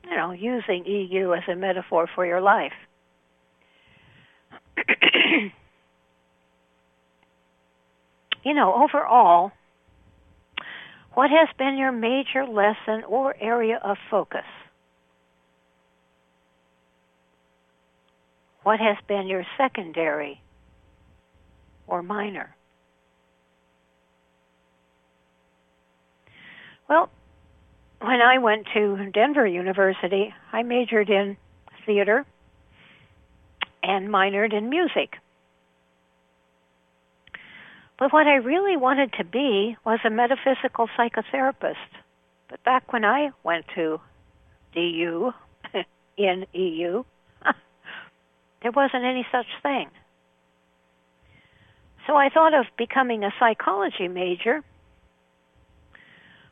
[0.04, 2.72] You know, using EU as a metaphor for your life.
[8.44, 9.52] you know, overall,
[11.14, 14.44] what has been your major lesson or area of focus?
[18.62, 20.40] What has been your secondary
[21.86, 22.54] or minor?
[26.88, 27.10] Well,
[28.00, 31.36] when I went to Denver University, I majored in
[31.86, 32.24] theater
[33.82, 35.16] and minored in music.
[37.98, 41.76] But what I really wanted to be was a metaphysical psychotherapist.
[42.48, 44.00] But back when I went to
[44.74, 45.32] DU
[46.16, 47.04] in EU,
[48.62, 49.88] there wasn't any such thing.
[52.06, 54.62] So I thought of becoming a psychology major.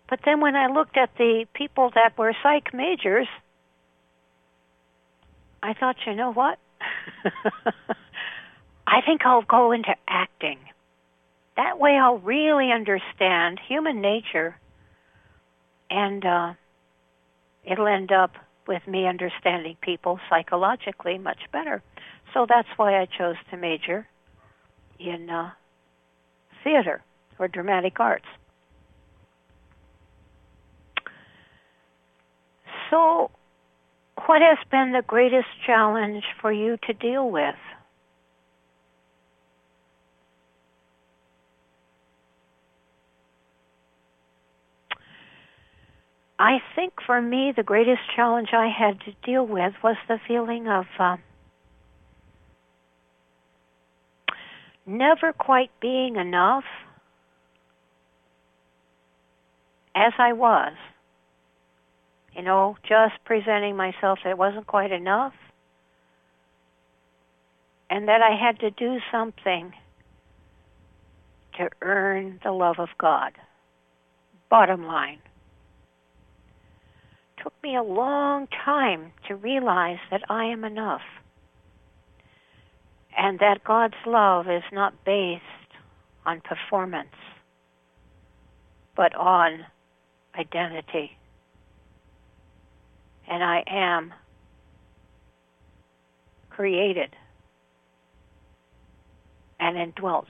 [0.09, 3.29] But then when I looked at the people that were psych majors,
[5.63, 6.59] I thought, you know what?
[8.87, 10.59] I think I'll go into acting.
[11.57, 14.57] That way I'll really understand human nature
[15.91, 16.55] and uh,
[17.65, 18.33] it'll end up
[18.67, 21.83] with me understanding people psychologically much better.
[22.33, 24.07] So that's why I chose to major
[24.99, 25.51] in uh,
[26.63, 27.03] theater
[27.39, 28.27] or dramatic arts.
[32.91, 33.31] So,
[34.27, 37.55] what has been the greatest challenge for you to deal with?
[46.39, 50.69] I think for me, the greatest challenge I had to deal with was the feeling
[50.69, 51.19] of uh,
[54.91, 56.65] never quite being enough
[59.95, 60.73] as I was.
[62.35, 65.33] You know, just presenting myself that it wasn't quite enough
[67.89, 69.73] and that I had to do something
[71.59, 73.33] to earn the love of God.
[74.49, 75.19] Bottom line.
[77.43, 81.03] Took me a long time to realize that I am enough
[83.17, 85.43] and that God's love is not based
[86.27, 87.15] on performance,
[88.97, 89.65] but on
[90.39, 91.17] identity.
[93.29, 94.13] And I am
[96.51, 97.15] created
[99.59, 100.27] and indwelt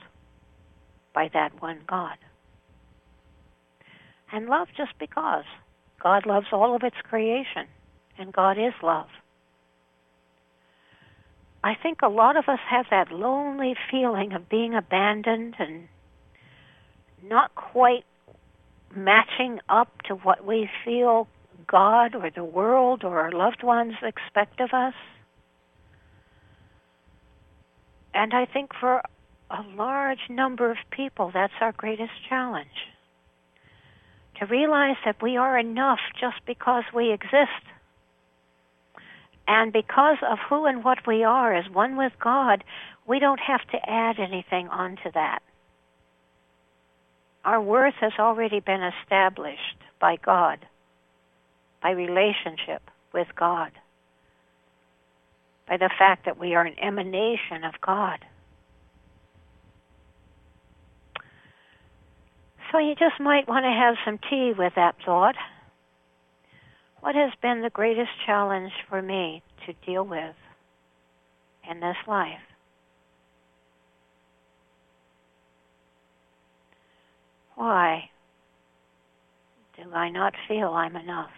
[1.13, 2.17] by that one God.
[4.31, 5.45] And love just because.
[6.01, 7.67] God loves all of its creation,
[8.17, 9.09] and God is love.
[11.63, 15.87] I think a lot of us have that lonely feeling of being abandoned and
[17.23, 18.03] not quite
[18.95, 21.27] matching up to what we feel
[21.67, 24.95] God or the world or our loved ones expect of us.
[28.13, 29.01] And I think for
[29.49, 32.67] a large number of people, that's our greatest challenge.
[34.39, 37.63] To realize that we are enough just because we exist
[39.51, 42.63] and because of who and what we are as one with God,
[43.05, 45.39] we don't have to add anything onto that.
[47.43, 50.65] Our worth has already been established by God,
[51.83, 52.81] by relationship
[53.13, 53.73] with God,
[55.67, 58.19] by the fact that we are an emanation of God.
[62.71, 65.35] So you just might want to have some tea with that thought.
[67.01, 70.35] What has been the greatest challenge for me to deal with
[71.69, 72.39] in this life?
[77.55, 78.09] Why
[79.75, 81.31] do I not feel I'm enough?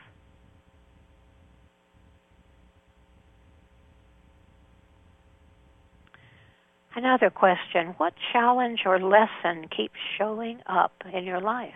[6.95, 11.73] Another question What challenge or lesson keeps showing up in your life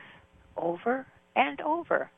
[0.58, 2.12] over and over?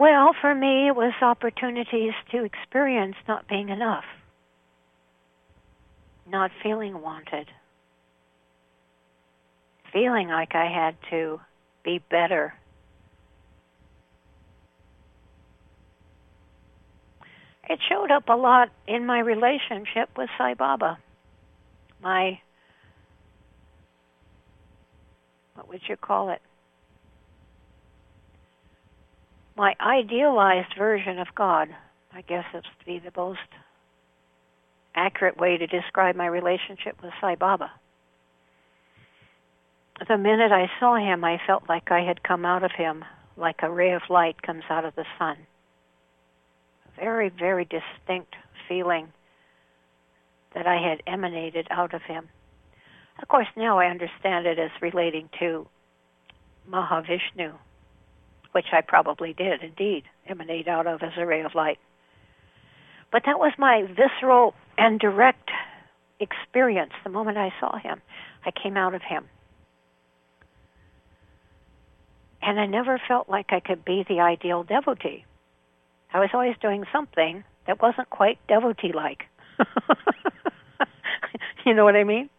[0.00, 4.06] Well, for me, it was opportunities to experience not being enough,
[6.26, 7.48] not feeling wanted,
[9.92, 11.38] feeling like I had to
[11.84, 12.54] be better.
[17.68, 20.96] It showed up a lot in my relationship with Sai Baba.
[22.02, 22.40] My,
[25.56, 26.40] what would you call it?
[29.60, 31.68] My idealized version of God.
[32.14, 33.40] I guess it's to be the most
[34.94, 37.70] accurate way to describe my relationship with Sai Baba.
[40.08, 43.04] The minute I saw him, I felt like I had come out of him,
[43.36, 45.36] like a ray of light comes out of the sun.
[46.86, 48.36] A very, very distinct
[48.66, 49.08] feeling
[50.54, 52.30] that I had emanated out of him.
[53.20, 55.68] Of course, now I understand it as relating to
[56.66, 57.52] Mahavishnu,
[58.52, 61.78] which I probably did indeed emanate out of as a ray of light.
[63.12, 65.50] But that was my visceral and direct
[66.20, 68.00] experience the moment I saw him.
[68.44, 69.24] I came out of him.
[72.42, 75.24] And I never felt like I could be the ideal devotee.
[76.12, 79.24] I was always doing something that wasn't quite devotee like.
[81.66, 82.30] you know what I mean?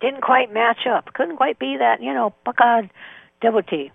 [0.00, 1.12] Didn't quite match up.
[1.14, 2.90] Couldn't quite be that, you know, bhakta
[3.40, 3.90] devotee.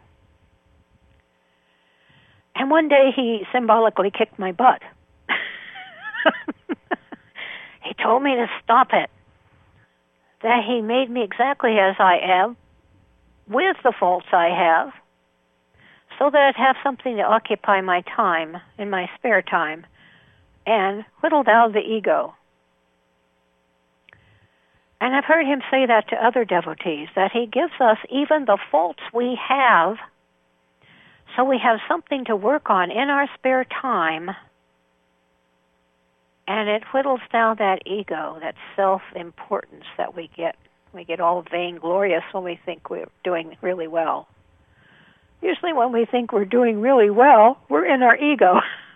[2.56, 4.82] And one day he symbolically kicked my butt.
[7.84, 9.10] he told me to stop it.
[10.42, 12.56] That he made me exactly as I am,
[13.48, 14.94] with the faults I have,
[16.18, 19.86] so that I'd have something to occupy my time in my spare time,
[20.66, 22.34] and whittle down the ego.
[25.02, 28.58] And I've heard him say that to other devotees, that he gives us even the
[28.72, 29.98] faults we have
[31.36, 34.30] so we have something to work on in our spare time.
[36.48, 40.56] And it whittles down that ego, that self-importance that we get.
[40.94, 44.28] We get all vainglorious when we think we're doing really well.
[45.42, 48.62] Usually when we think we're doing really well, we're in our ego.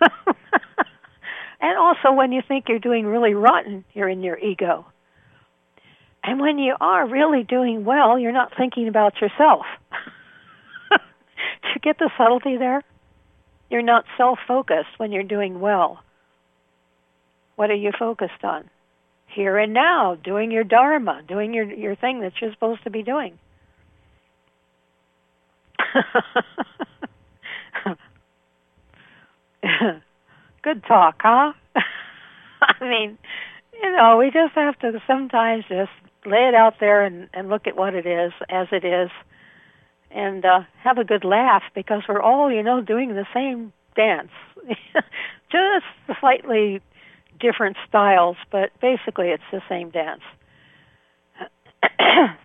[1.60, 4.86] and also when you think you're doing really rotten, you're in your ego.
[6.22, 9.66] And when you are really doing well, you're not thinking about yourself.
[11.74, 12.82] You get the subtlety there?
[13.70, 16.02] You're not self-focused when you're doing well.
[17.56, 18.68] What are you focused on?
[19.26, 23.04] Here and now, doing your dharma, doing your your thing that you're supposed to be
[23.04, 23.38] doing.
[30.62, 31.52] Good talk, huh?
[32.62, 33.18] I mean,
[33.80, 35.92] you know, we just have to sometimes just
[36.26, 39.10] lay it out there and, and look at what it is as it is
[40.10, 44.30] and uh, have a good laugh because we're all, you know, doing the same dance,
[45.50, 45.86] just
[46.20, 46.80] slightly
[47.38, 50.22] different styles, but basically it's the same dance.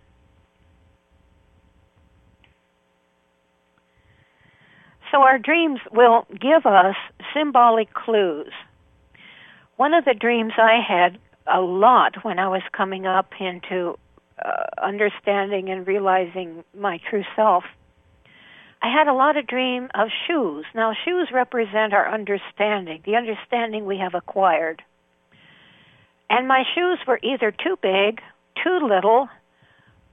[5.11, 6.95] so our dreams will give us
[7.33, 8.51] symbolic clues.
[9.75, 13.97] One of the dreams I had a lot when I was coming up into
[14.43, 17.63] uh, understanding and realizing my true self,
[18.81, 20.65] I had a lot of dream of shoes.
[20.75, 24.83] Now, shoes represent our understanding, the understanding we have acquired.
[26.29, 28.21] And my shoes were either too big,
[28.63, 29.29] too little,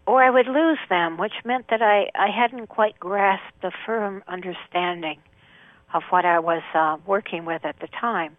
[0.06, 4.22] or I would lose them, which meant that I, I hadn't quite grasped the firm
[4.26, 5.18] understanding
[5.94, 8.36] of what I was uh, working with at the time.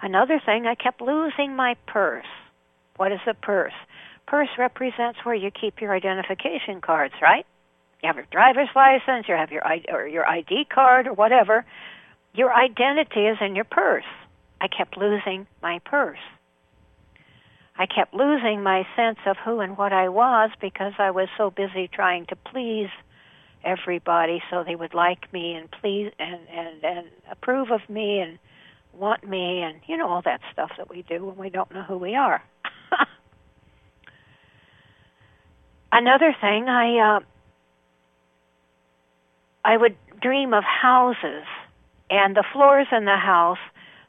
[0.00, 2.26] Another thing, I kept losing my purse.
[2.96, 3.72] What is a purse?
[4.28, 7.46] Purse represents where you keep your identification cards, right?
[8.02, 11.64] You have your driver's license, you have your ID, or your ID card or whatever.
[12.34, 14.04] Your identity is in your purse.
[14.60, 16.18] I kept losing my purse.
[17.76, 21.50] I kept losing my sense of who and what I was because I was so
[21.50, 22.90] busy trying to please
[23.64, 28.38] everybody so they would like me and please and and and approve of me and
[28.92, 31.82] want me and you know all that stuff that we do when we don't know
[31.82, 32.42] who we are.
[35.98, 37.20] Another thing, I uh,
[39.64, 41.44] I would dream of houses
[42.08, 43.58] and the floors in the house.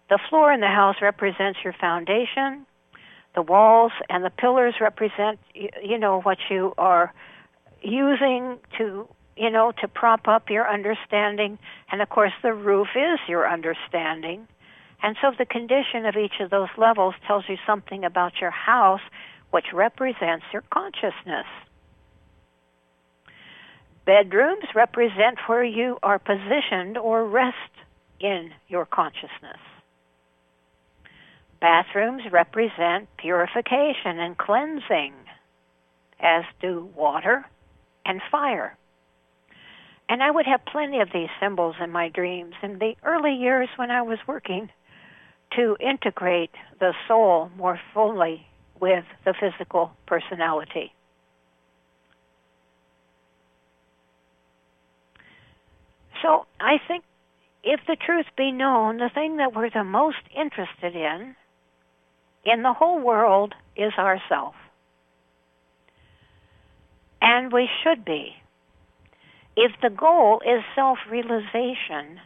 [0.10, 2.66] The floor in the house represents your foundation.
[3.36, 7.14] The walls and the pillars represent, you know, what you are
[7.82, 11.60] using to, you know, to prop up your understanding.
[11.92, 14.48] And of course, the roof is your understanding.
[15.04, 19.02] And so the condition of each of those levels tells you something about your house,
[19.52, 21.46] which represents your consciousness.
[24.10, 27.55] Bedrooms represent where you are positioned or rest
[28.20, 29.60] in your consciousness.
[31.62, 35.14] Bathrooms represent purification and cleansing,
[36.20, 37.45] as do water
[38.03, 38.76] and fire.
[40.10, 43.70] And I would have plenty of these symbols in my dreams in the early years
[43.76, 44.72] when I was working
[45.55, 48.47] to integrate the soul more fully
[48.82, 50.93] with the physical personality.
[56.22, 57.03] So I think
[57.63, 61.36] if the truth be known, the thing that we're the most interested in
[62.45, 64.55] in the whole world is ourself.
[67.22, 68.36] And we should be.
[69.57, 72.22] If the goal is self-realization,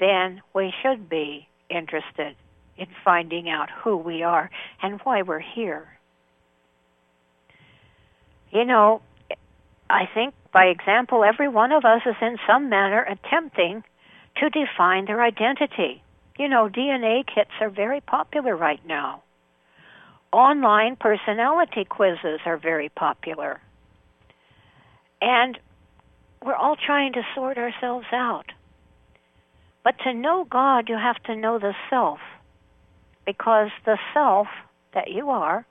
[0.00, 2.34] then we should be interested
[2.78, 5.86] in finding out who we are and why we're here.
[8.50, 9.02] You know,
[9.90, 13.84] I think by example, every one of us is in some manner attempting
[14.38, 16.02] to define their identity.
[16.36, 19.22] You know, DNA kits are very popular right now.
[20.32, 23.60] Online personality quizzes are very popular.
[25.20, 25.56] And
[26.44, 28.46] we're all trying to sort ourselves out.
[29.84, 32.18] But to know God, you have to know the self.
[33.24, 34.48] Because the self
[34.92, 35.64] that you are,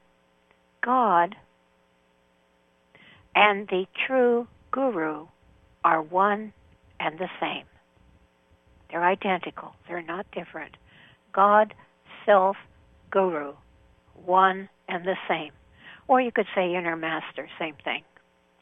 [0.82, 1.36] God,
[3.36, 5.28] and the true guru
[5.84, 6.54] are one
[7.00, 7.66] and the same.
[8.90, 9.74] They're identical.
[9.88, 10.76] They're not different.
[11.34, 11.74] God,
[12.26, 12.58] self,
[13.12, 13.54] guru,
[14.26, 15.52] one and the same.
[16.08, 18.04] Or you could say inner master, same thing.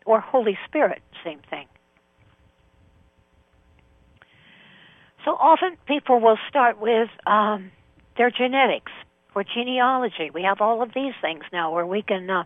[0.05, 1.67] Or Holy Spirit, same thing.
[5.23, 7.71] So often people will start with um,
[8.17, 8.91] their genetics
[9.33, 10.29] or genealogy.
[10.33, 12.43] We have all of these things now where we can uh,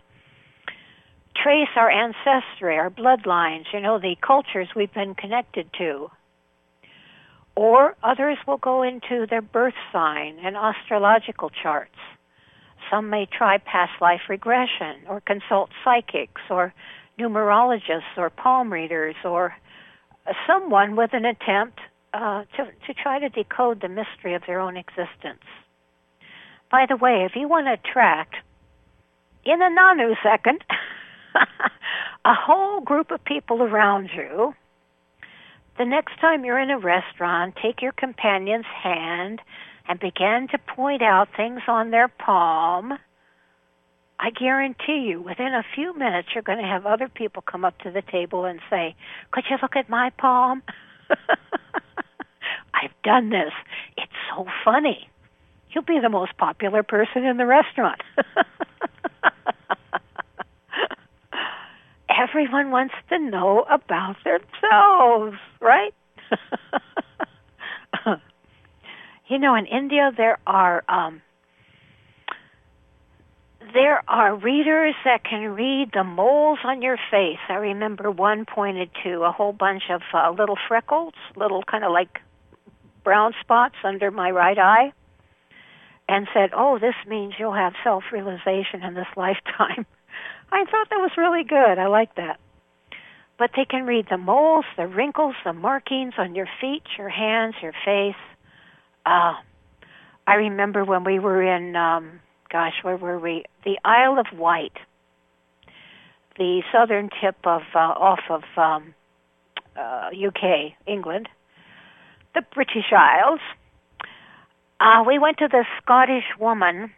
[1.44, 6.10] trace our ancestry, our bloodlines, you know, the cultures we've been connected to.
[7.56, 11.98] Or others will go into their birth sign and astrological charts.
[12.90, 16.74] Some may try past life regression or consult psychics or
[17.20, 19.54] numerologists or palm readers or
[20.48, 21.80] someone with an attempt
[22.14, 25.44] uh, to, to try to decode the mystery of their own existence.
[26.72, 28.36] By the way, if you want to attract
[29.46, 30.62] in a nanosecond
[32.26, 34.54] a whole group of people around you,
[35.78, 39.42] the next time you're in a restaurant, take your companion's hand
[39.88, 42.98] and begin to point out things on their palm
[44.20, 47.80] I guarantee you, within a few minutes, you're going to have other people come up
[47.80, 48.96] to the table and say,
[49.32, 50.62] Could you look at my palm?
[52.74, 53.54] I've done this.
[53.98, 55.10] It's so funny.
[55.72, 58.02] You'll be the most popular person in the restaurant.
[62.20, 65.94] Everyone wants to know about themselves, right?
[69.30, 71.22] you know, in India, there are um,
[73.74, 77.40] there are readers that can read the moles on your face.
[77.48, 81.92] I remember one pointed to a whole bunch of uh, little freckles, little kind of
[81.94, 82.20] like
[83.06, 84.92] brown spots under my right eye,
[86.10, 89.86] and said, "Oh, this means you'll have self-realization in this lifetime."
[90.52, 91.78] I thought that was really good.
[91.80, 92.40] I like that.
[93.38, 97.56] But they can read the moles, the wrinkles, the markings on your feet, your hands,
[97.62, 98.20] your face.
[99.06, 99.34] Uh,
[100.28, 102.20] I remember when we were in um,
[102.52, 103.46] gosh, where were we?
[103.64, 104.74] The Isle of Wight,
[106.38, 108.94] the southern tip of uh, off of um,
[109.78, 111.30] uh, UK, England,
[112.34, 113.40] the British Isles.
[114.80, 116.92] Uh, we went to the Scottish woman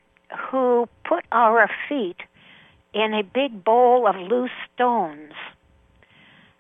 [0.50, 2.18] who put our feet
[2.94, 5.34] in a big bowl of loose stones.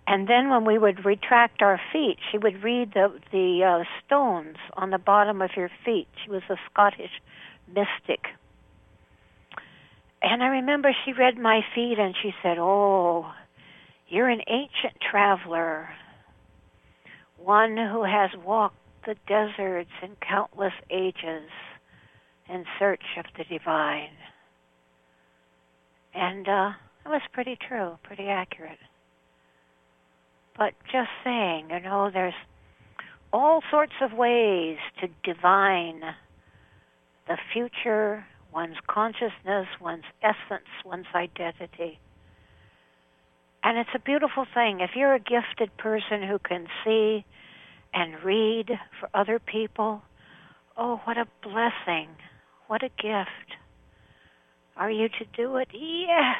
[0.07, 4.57] And then when we would retract our feet, she would read the the uh, stones
[4.73, 6.07] on the bottom of your feet.
[6.23, 7.21] She was a Scottish
[7.67, 8.25] mystic.
[10.21, 13.31] And I remember she read my feet and she said, Oh,
[14.07, 15.89] you're an ancient traveler,
[17.37, 18.75] one who has walked
[19.05, 21.49] the deserts in countless ages
[22.47, 24.09] in search of the divine.
[26.13, 26.71] And uh,
[27.05, 28.79] it was pretty true, pretty accurate.
[30.57, 32.33] But just saying, you know, there's
[33.33, 36.01] all sorts of ways to divine
[37.27, 41.99] the future one's consciousness, one's essence, one's identity.
[43.63, 44.79] And it's a beautiful thing.
[44.81, 47.23] If you're a gifted person who can see
[47.93, 50.01] and read for other people,
[50.77, 52.09] oh, what a blessing.
[52.67, 53.60] What a gift.
[54.77, 55.69] Are you to do it?
[55.73, 56.37] Yes.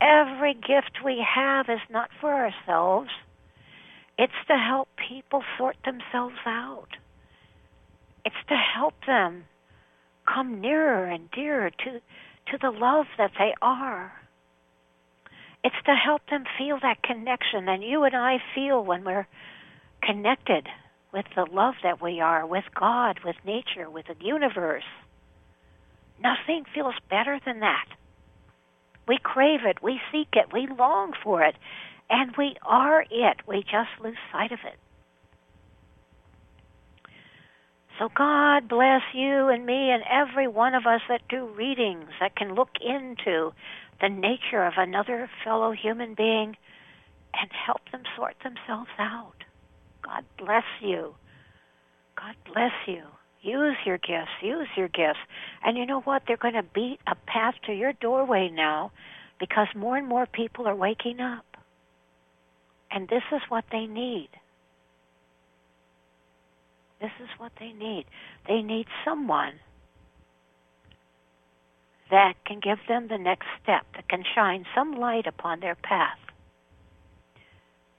[0.00, 3.10] Every gift we have is not for ourselves.
[4.18, 6.88] It's to help people sort themselves out.
[8.24, 9.44] It's to help them
[10.26, 12.00] come nearer and dearer to,
[12.50, 14.12] to the love that they are.
[15.64, 19.26] It's to help them feel that connection that you and I feel when we're
[20.02, 20.68] connected
[21.12, 24.84] with the love that we are, with God, with nature, with the universe.
[26.22, 27.86] Nothing feels better than that.
[29.06, 31.54] We crave it, we seek it, we long for it,
[32.10, 33.36] and we are it.
[33.46, 34.78] We just lose sight of it.
[37.98, 42.36] So God bless you and me and every one of us that do readings that
[42.36, 43.52] can look into
[44.00, 46.56] the nature of another fellow human being
[47.32, 49.44] and help them sort themselves out.
[50.02, 51.14] God bless you.
[52.16, 53.02] God bless you.
[53.46, 54.32] Use your gifts.
[54.42, 55.20] Use your gifts.
[55.64, 56.22] And you know what?
[56.26, 58.90] They're going to beat a path to your doorway now
[59.38, 61.44] because more and more people are waking up.
[62.90, 64.30] And this is what they need.
[67.00, 68.06] This is what they need.
[68.48, 69.52] They need someone
[72.10, 76.18] that can give them the next step, that can shine some light upon their path.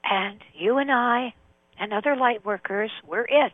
[0.04, 1.32] And you and I
[1.78, 3.52] and other light workers, we're it.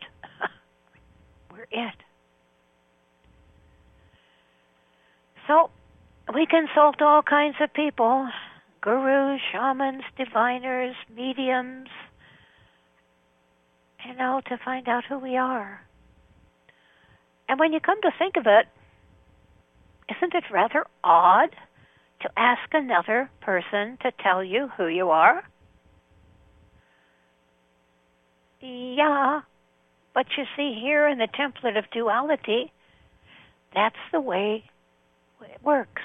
[1.55, 1.95] We're it.
[5.47, 5.69] So
[6.33, 8.29] we consult all kinds of people
[8.81, 11.89] gurus, shamans, diviners, mediums,
[14.07, 15.81] you know, to find out who we are.
[17.49, 18.67] And when you come to think of it,
[20.15, 21.49] isn't it rather odd
[22.21, 25.43] to ask another person to tell you who you are?
[28.61, 29.41] Yeah,
[30.15, 32.71] but you see, here in the template of duality,
[33.75, 34.63] that's the way
[35.41, 36.01] it works.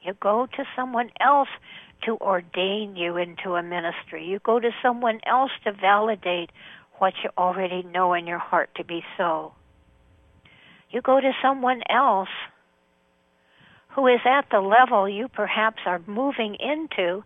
[0.00, 1.50] You go to someone else
[2.06, 4.24] to ordain you into a ministry.
[4.24, 6.50] You go to someone else to validate
[6.98, 9.52] what you already know in your heart to be so.
[10.90, 12.30] You go to someone else
[13.94, 17.22] who is at the level you perhaps are moving into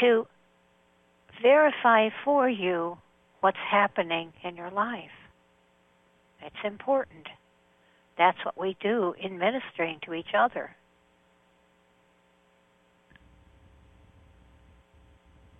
[0.00, 0.26] to
[1.42, 2.96] verify for you
[3.40, 5.10] what's happening in your life.
[6.42, 7.26] It's important.
[8.16, 10.74] That's what we do in ministering to each other.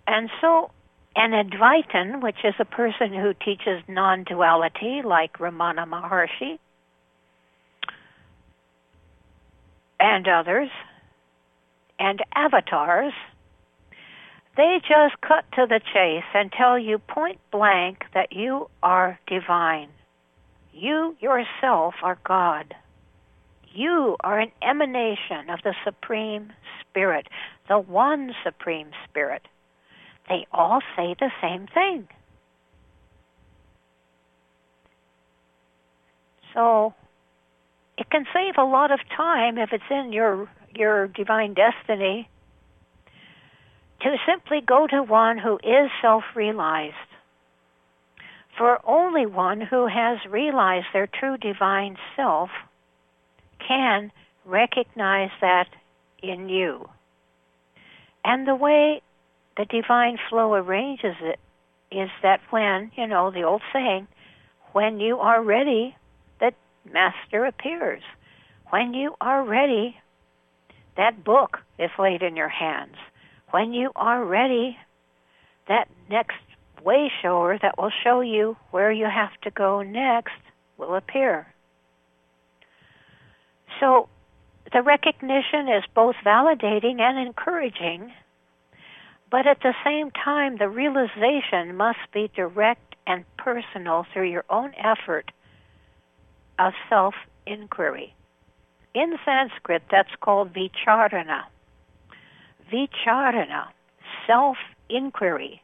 [0.07, 0.71] And so,
[1.15, 6.57] an Advaitin, which is a person who teaches non duality, like Ramana Maharshi,
[9.99, 10.69] and others,
[11.99, 13.13] and avatars,
[14.59, 19.89] they just cut to the chase and tell you point blank that you are divine.
[20.73, 22.75] You yourself are God.
[23.73, 26.51] You are an emanation of the Supreme
[26.81, 27.27] Spirit,
[27.67, 29.47] the one Supreme Spirit
[30.29, 32.07] they all say the same thing.
[36.53, 36.93] So
[37.97, 42.29] it can save a lot of time if it's in your your divine destiny
[44.01, 46.95] to simply go to one who is self-realized.
[48.57, 52.49] For only one who has realized their true divine self
[53.65, 54.11] can
[54.45, 55.67] recognize that
[56.21, 56.89] in you.
[58.23, 59.01] And the way
[59.57, 61.39] the divine flow arranges it
[61.91, 64.07] is that when, you know, the old saying,
[64.73, 65.95] when you are ready,
[66.39, 66.51] the
[66.91, 68.03] master appears.
[68.69, 69.97] When you are ready,
[70.97, 72.95] that book is laid in your hands.
[73.51, 74.77] When you are ready,
[75.67, 76.37] that next
[76.83, 80.39] way shower that will show you where you have to go next
[80.77, 81.47] will appear.
[83.79, 84.09] So
[84.71, 88.11] the recognition is both validating and encouraging
[89.31, 94.73] but at the same time, the realization must be direct and personal through your own
[94.75, 95.31] effort
[96.57, 97.13] of self
[97.45, 98.15] inquiry.
[98.93, 101.43] In Sanskrit, that's called vicharana.
[102.71, 103.67] Vicharana,
[104.27, 104.57] self
[104.89, 105.61] inquiry.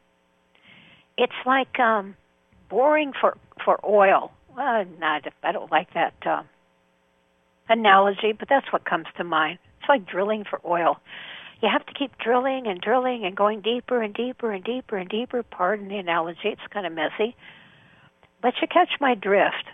[1.18, 2.16] It's like um,
[2.70, 4.32] boring for, for oil.
[4.56, 6.44] Well, not, I don't like that uh,
[7.70, 9.60] analogy, but that's what comes to mind.
[9.80, 10.98] It's like drilling for oil
[11.62, 15.10] you have to keep drilling and drilling and going deeper and deeper and deeper and
[15.10, 15.44] deeper.
[15.44, 17.36] Pardon the analogy; it's kind of messy,
[18.42, 19.66] but you catch my drift.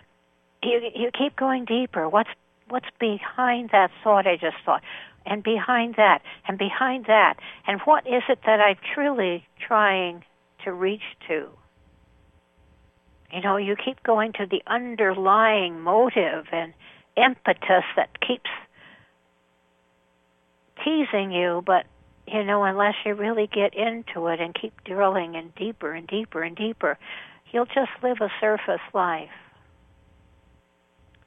[0.62, 2.08] You you keep going deeper.
[2.08, 2.30] What's
[2.68, 4.82] what's behind that thought I just thought,
[5.24, 7.34] and behind that, and behind that,
[7.66, 10.24] and what is it that I'm truly trying
[10.64, 11.48] to reach to?
[13.32, 16.74] You know, you keep going to the underlying motive and
[17.16, 18.50] impetus that keeps
[20.84, 21.86] teasing you, but
[22.26, 26.42] you know, unless you really get into it and keep drilling and deeper and deeper
[26.42, 26.98] and deeper,
[27.50, 29.30] you'll just live a surface life.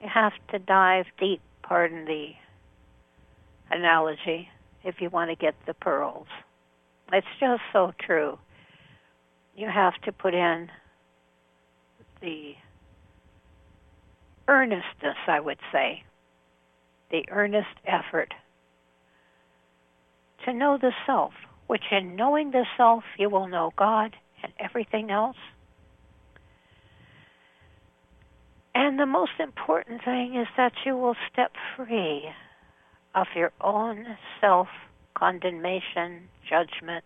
[0.01, 2.33] You have to dive deep, pardon the
[3.75, 4.49] analogy,
[4.83, 6.27] if you want to get the pearls.
[7.11, 8.39] It's just so true.
[9.55, 10.69] You have to put in
[12.21, 12.53] the
[14.47, 16.03] earnestness, I would say,
[17.11, 18.33] the earnest effort
[20.45, 21.33] to know the self,
[21.67, 25.37] which in knowing the self you will know God and everything else.
[28.73, 32.25] And the most important thing is that you will step free
[33.15, 34.67] of your own self
[35.15, 37.03] condemnation, judgment,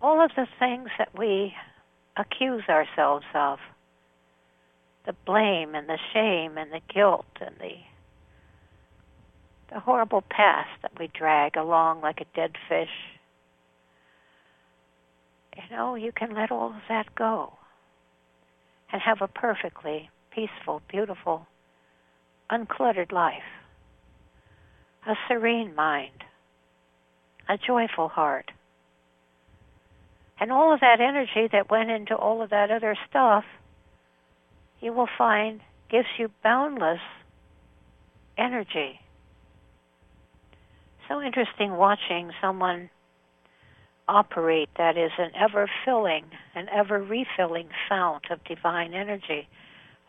[0.00, 1.54] all of the things that we
[2.16, 3.58] accuse ourselves of.
[5.04, 7.74] The blame and the shame and the guilt and the
[9.72, 12.90] the horrible past that we drag along like a dead fish.
[15.56, 17.54] You know, you can let all of that go
[18.92, 21.46] and have a perfectly peaceful, beautiful,
[22.50, 23.42] uncluttered life,
[25.06, 26.24] a serene mind,
[27.48, 28.50] a joyful heart.
[30.40, 33.44] And all of that energy that went into all of that other stuff,
[34.80, 37.00] you will find gives you boundless
[38.36, 39.02] energy
[41.12, 42.88] so interesting watching someone
[44.08, 46.24] operate that is an ever filling,
[46.54, 49.48] an ever refilling fount of divine energy,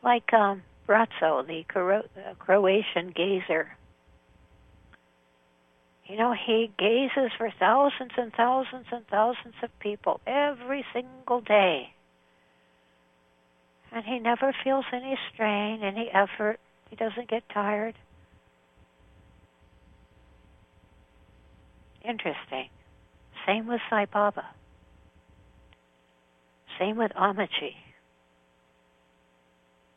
[0.03, 2.07] like um, Braco, the Cro-
[2.39, 3.75] Croatian gazer.
[6.05, 11.93] You know, he gazes for thousands and thousands and thousands of people every single day.
[13.91, 16.59] And he never feels any strain, any effort.
[16.89, 17.95] He doesn't get tired.
[22.03, 22.69] Interesting.
[23.45, 24.45] Same with Sai Baba.
[26.79, 27.75] Same with Amaji.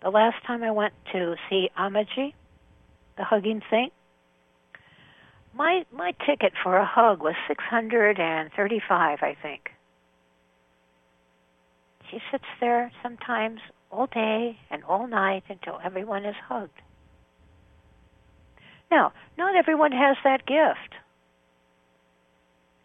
[0.03, 2.35] The last time I went to see Amaji,
[3.17, 3.93] the hugging saint,
[5.57, 9.71] my my ticket for a hug was six hundred and thirty five, I think.
[12.11, 16.81] She sits there sometimes all day and all night until everyone is hugged.
[18.91, 20.95] Now, not everyone has that gift.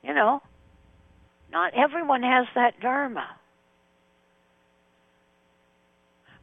[0.04, 0.42] You know,
[1.52, 3.28] not everyone has that dharma.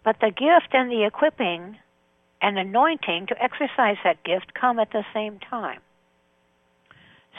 [0.05, 1.77] But the gift and the equipping
[2.41, 5.81] and anointing to exercise that gift come at the same time.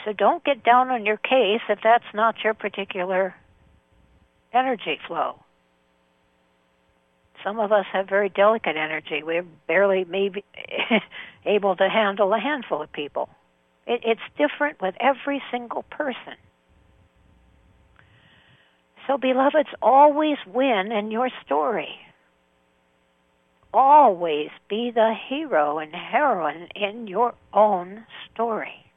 [0.04, 3.34] So don't get down on your case if that's not your particular
[4.52, 5.36] energy flow.
[7.44, 9.22] Some of us have very delicate energy.
[9.22, 10.44] We're barely maybe
[11.46, 13.28] able to handle a handful of people.
[13.86, 16.34] It, it's different with every single person.
[19.06, 21.88] So, beloveds, always win in your story.
[23.72, 28.89] Always be the hero and heroine in your own story.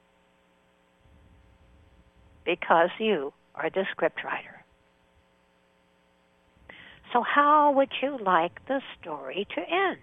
[2.45, 4.63] Because you are the scriptwriter.
[7.11, 9.99] So, how would you like the story to end?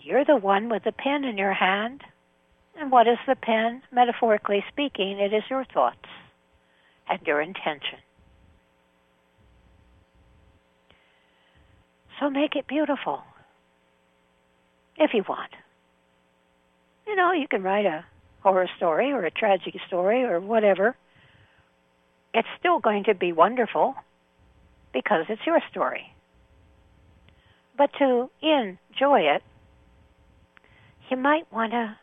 [0.00, 2.02] You're the one with the pen in your hand.
[2.78, 3.82] And what is the pen?
[3.92, 6.08] Metaphorically speaking, it is your thoughts
[7.08, 7.98] and your intention.
[12.20, 13.22] So make it beautiful.
[14.96, 15.50] If you want.
[17.06, 18.04] You know, you can write a
[18.44, 20.94] horror story or a tragic story or whatever.
[22.32, 23.96] It's still going to be wonderful
[24.92, 26.14] because it's your story.
[27.76, 29.42] But to enjoy it
[31.10, 31.96] you might want to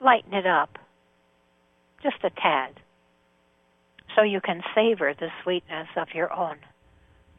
[0.00, 0.78] lighten it up
[2.02, 2.80] just a tad
[4.16, 6.56] so you can savor the sweetness of your own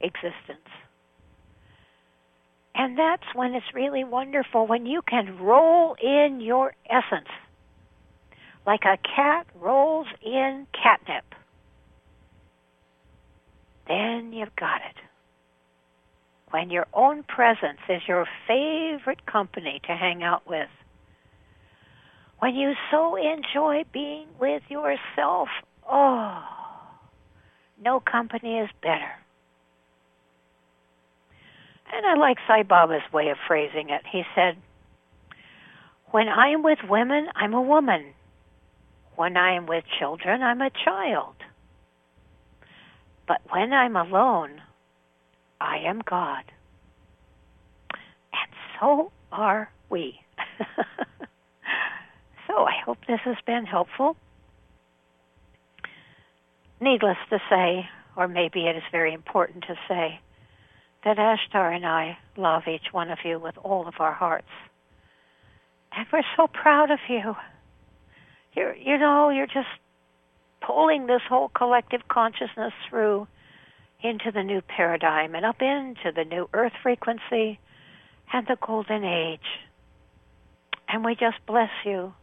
[0.02, 0.70] existence.
[2.76, 7.30] And that's when it's really wonderful when you can roll in your essence
[8.70, 11.26] like a cat rolls in catnip.
[13.88, 14.96] Then you've got it
[16.52, 20.70] when your own presence is your favorite company to hang out with,
[22.40, 25.50] when you so enjoy being with yourself,
[25.90, 26.44] oh,
[27.84, 29.12] no company is better.
[31.92, 34.02] And I like Sai Baba's way of phrasing it.
[34.12, 34.58] He said,
[36.12, 38.14] When I am with women, I'm a woman.
[39.20, 41.36] When I am with children, I'm a child.
[43.28, 44.62] But when I'm alone,
[45.60, 46.46] I am God.
[47.92, 50.22] And so are we.
[52.48, 54.18] So I hope this has been helpful.
[56.82, 60.20] Needless to say, or maybe it is very important to say,
[61.06, 64.48] that Ashtar and I love each one of you with all of our hearts.
[65.96, 67.36] And we're so proud of you.
[68.60, 69.70] You're, you know, you're just
[70.60, 73.26] pulling this whole collective consciousness through
[74.04, 77.58] into the new paradigm and up into the new earth frequency
[78.34, 79.48] and the golden age.
[80.90, 82.14] And we just bless you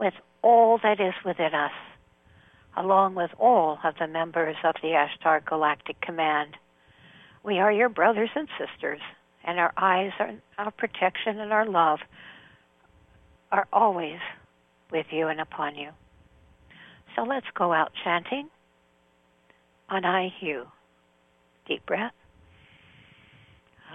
[0.00, 1.72] with all that is within us,
[2.74, 6.56] along with all of the members of the Ashtar Galactic Command.
[7.42, 9.00] We are your brothers and sisters,
[9.44, 11.98] and our eyes, are, our protection, and our love
[13.52, 14.20] are always
[14.90, 15.90] with you and upon you.
[17.14, 18.48] So let's go out chanting
[19.90, 20.64] Ani-Hu.
[21.66, 22.12] Deep breath.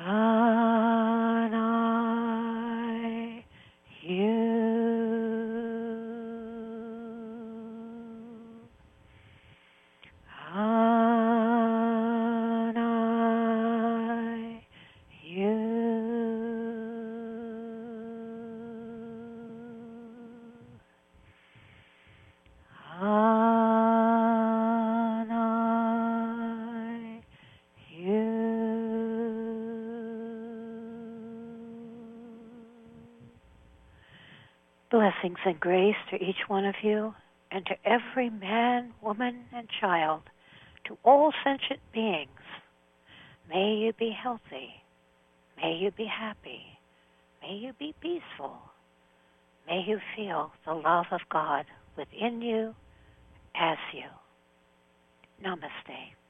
[0.06, 1.54] On
[35.32, 37.14] Blessings and grace to each one of you
[37.52, 40.24] and to every man, woman, and child,
[40.86, 42.28] to all sentient beings.
[43.48, 44.84] May you be healthy.
[45.56, 46.64] May you be happy.
[47.42, 48.58] May you be peaceful.
[49.68, 51.66] May you feel the love of God
[51.96, 52.76] within you
[53.56, 54.10] as you.
[55.46, 56.21] Namaste.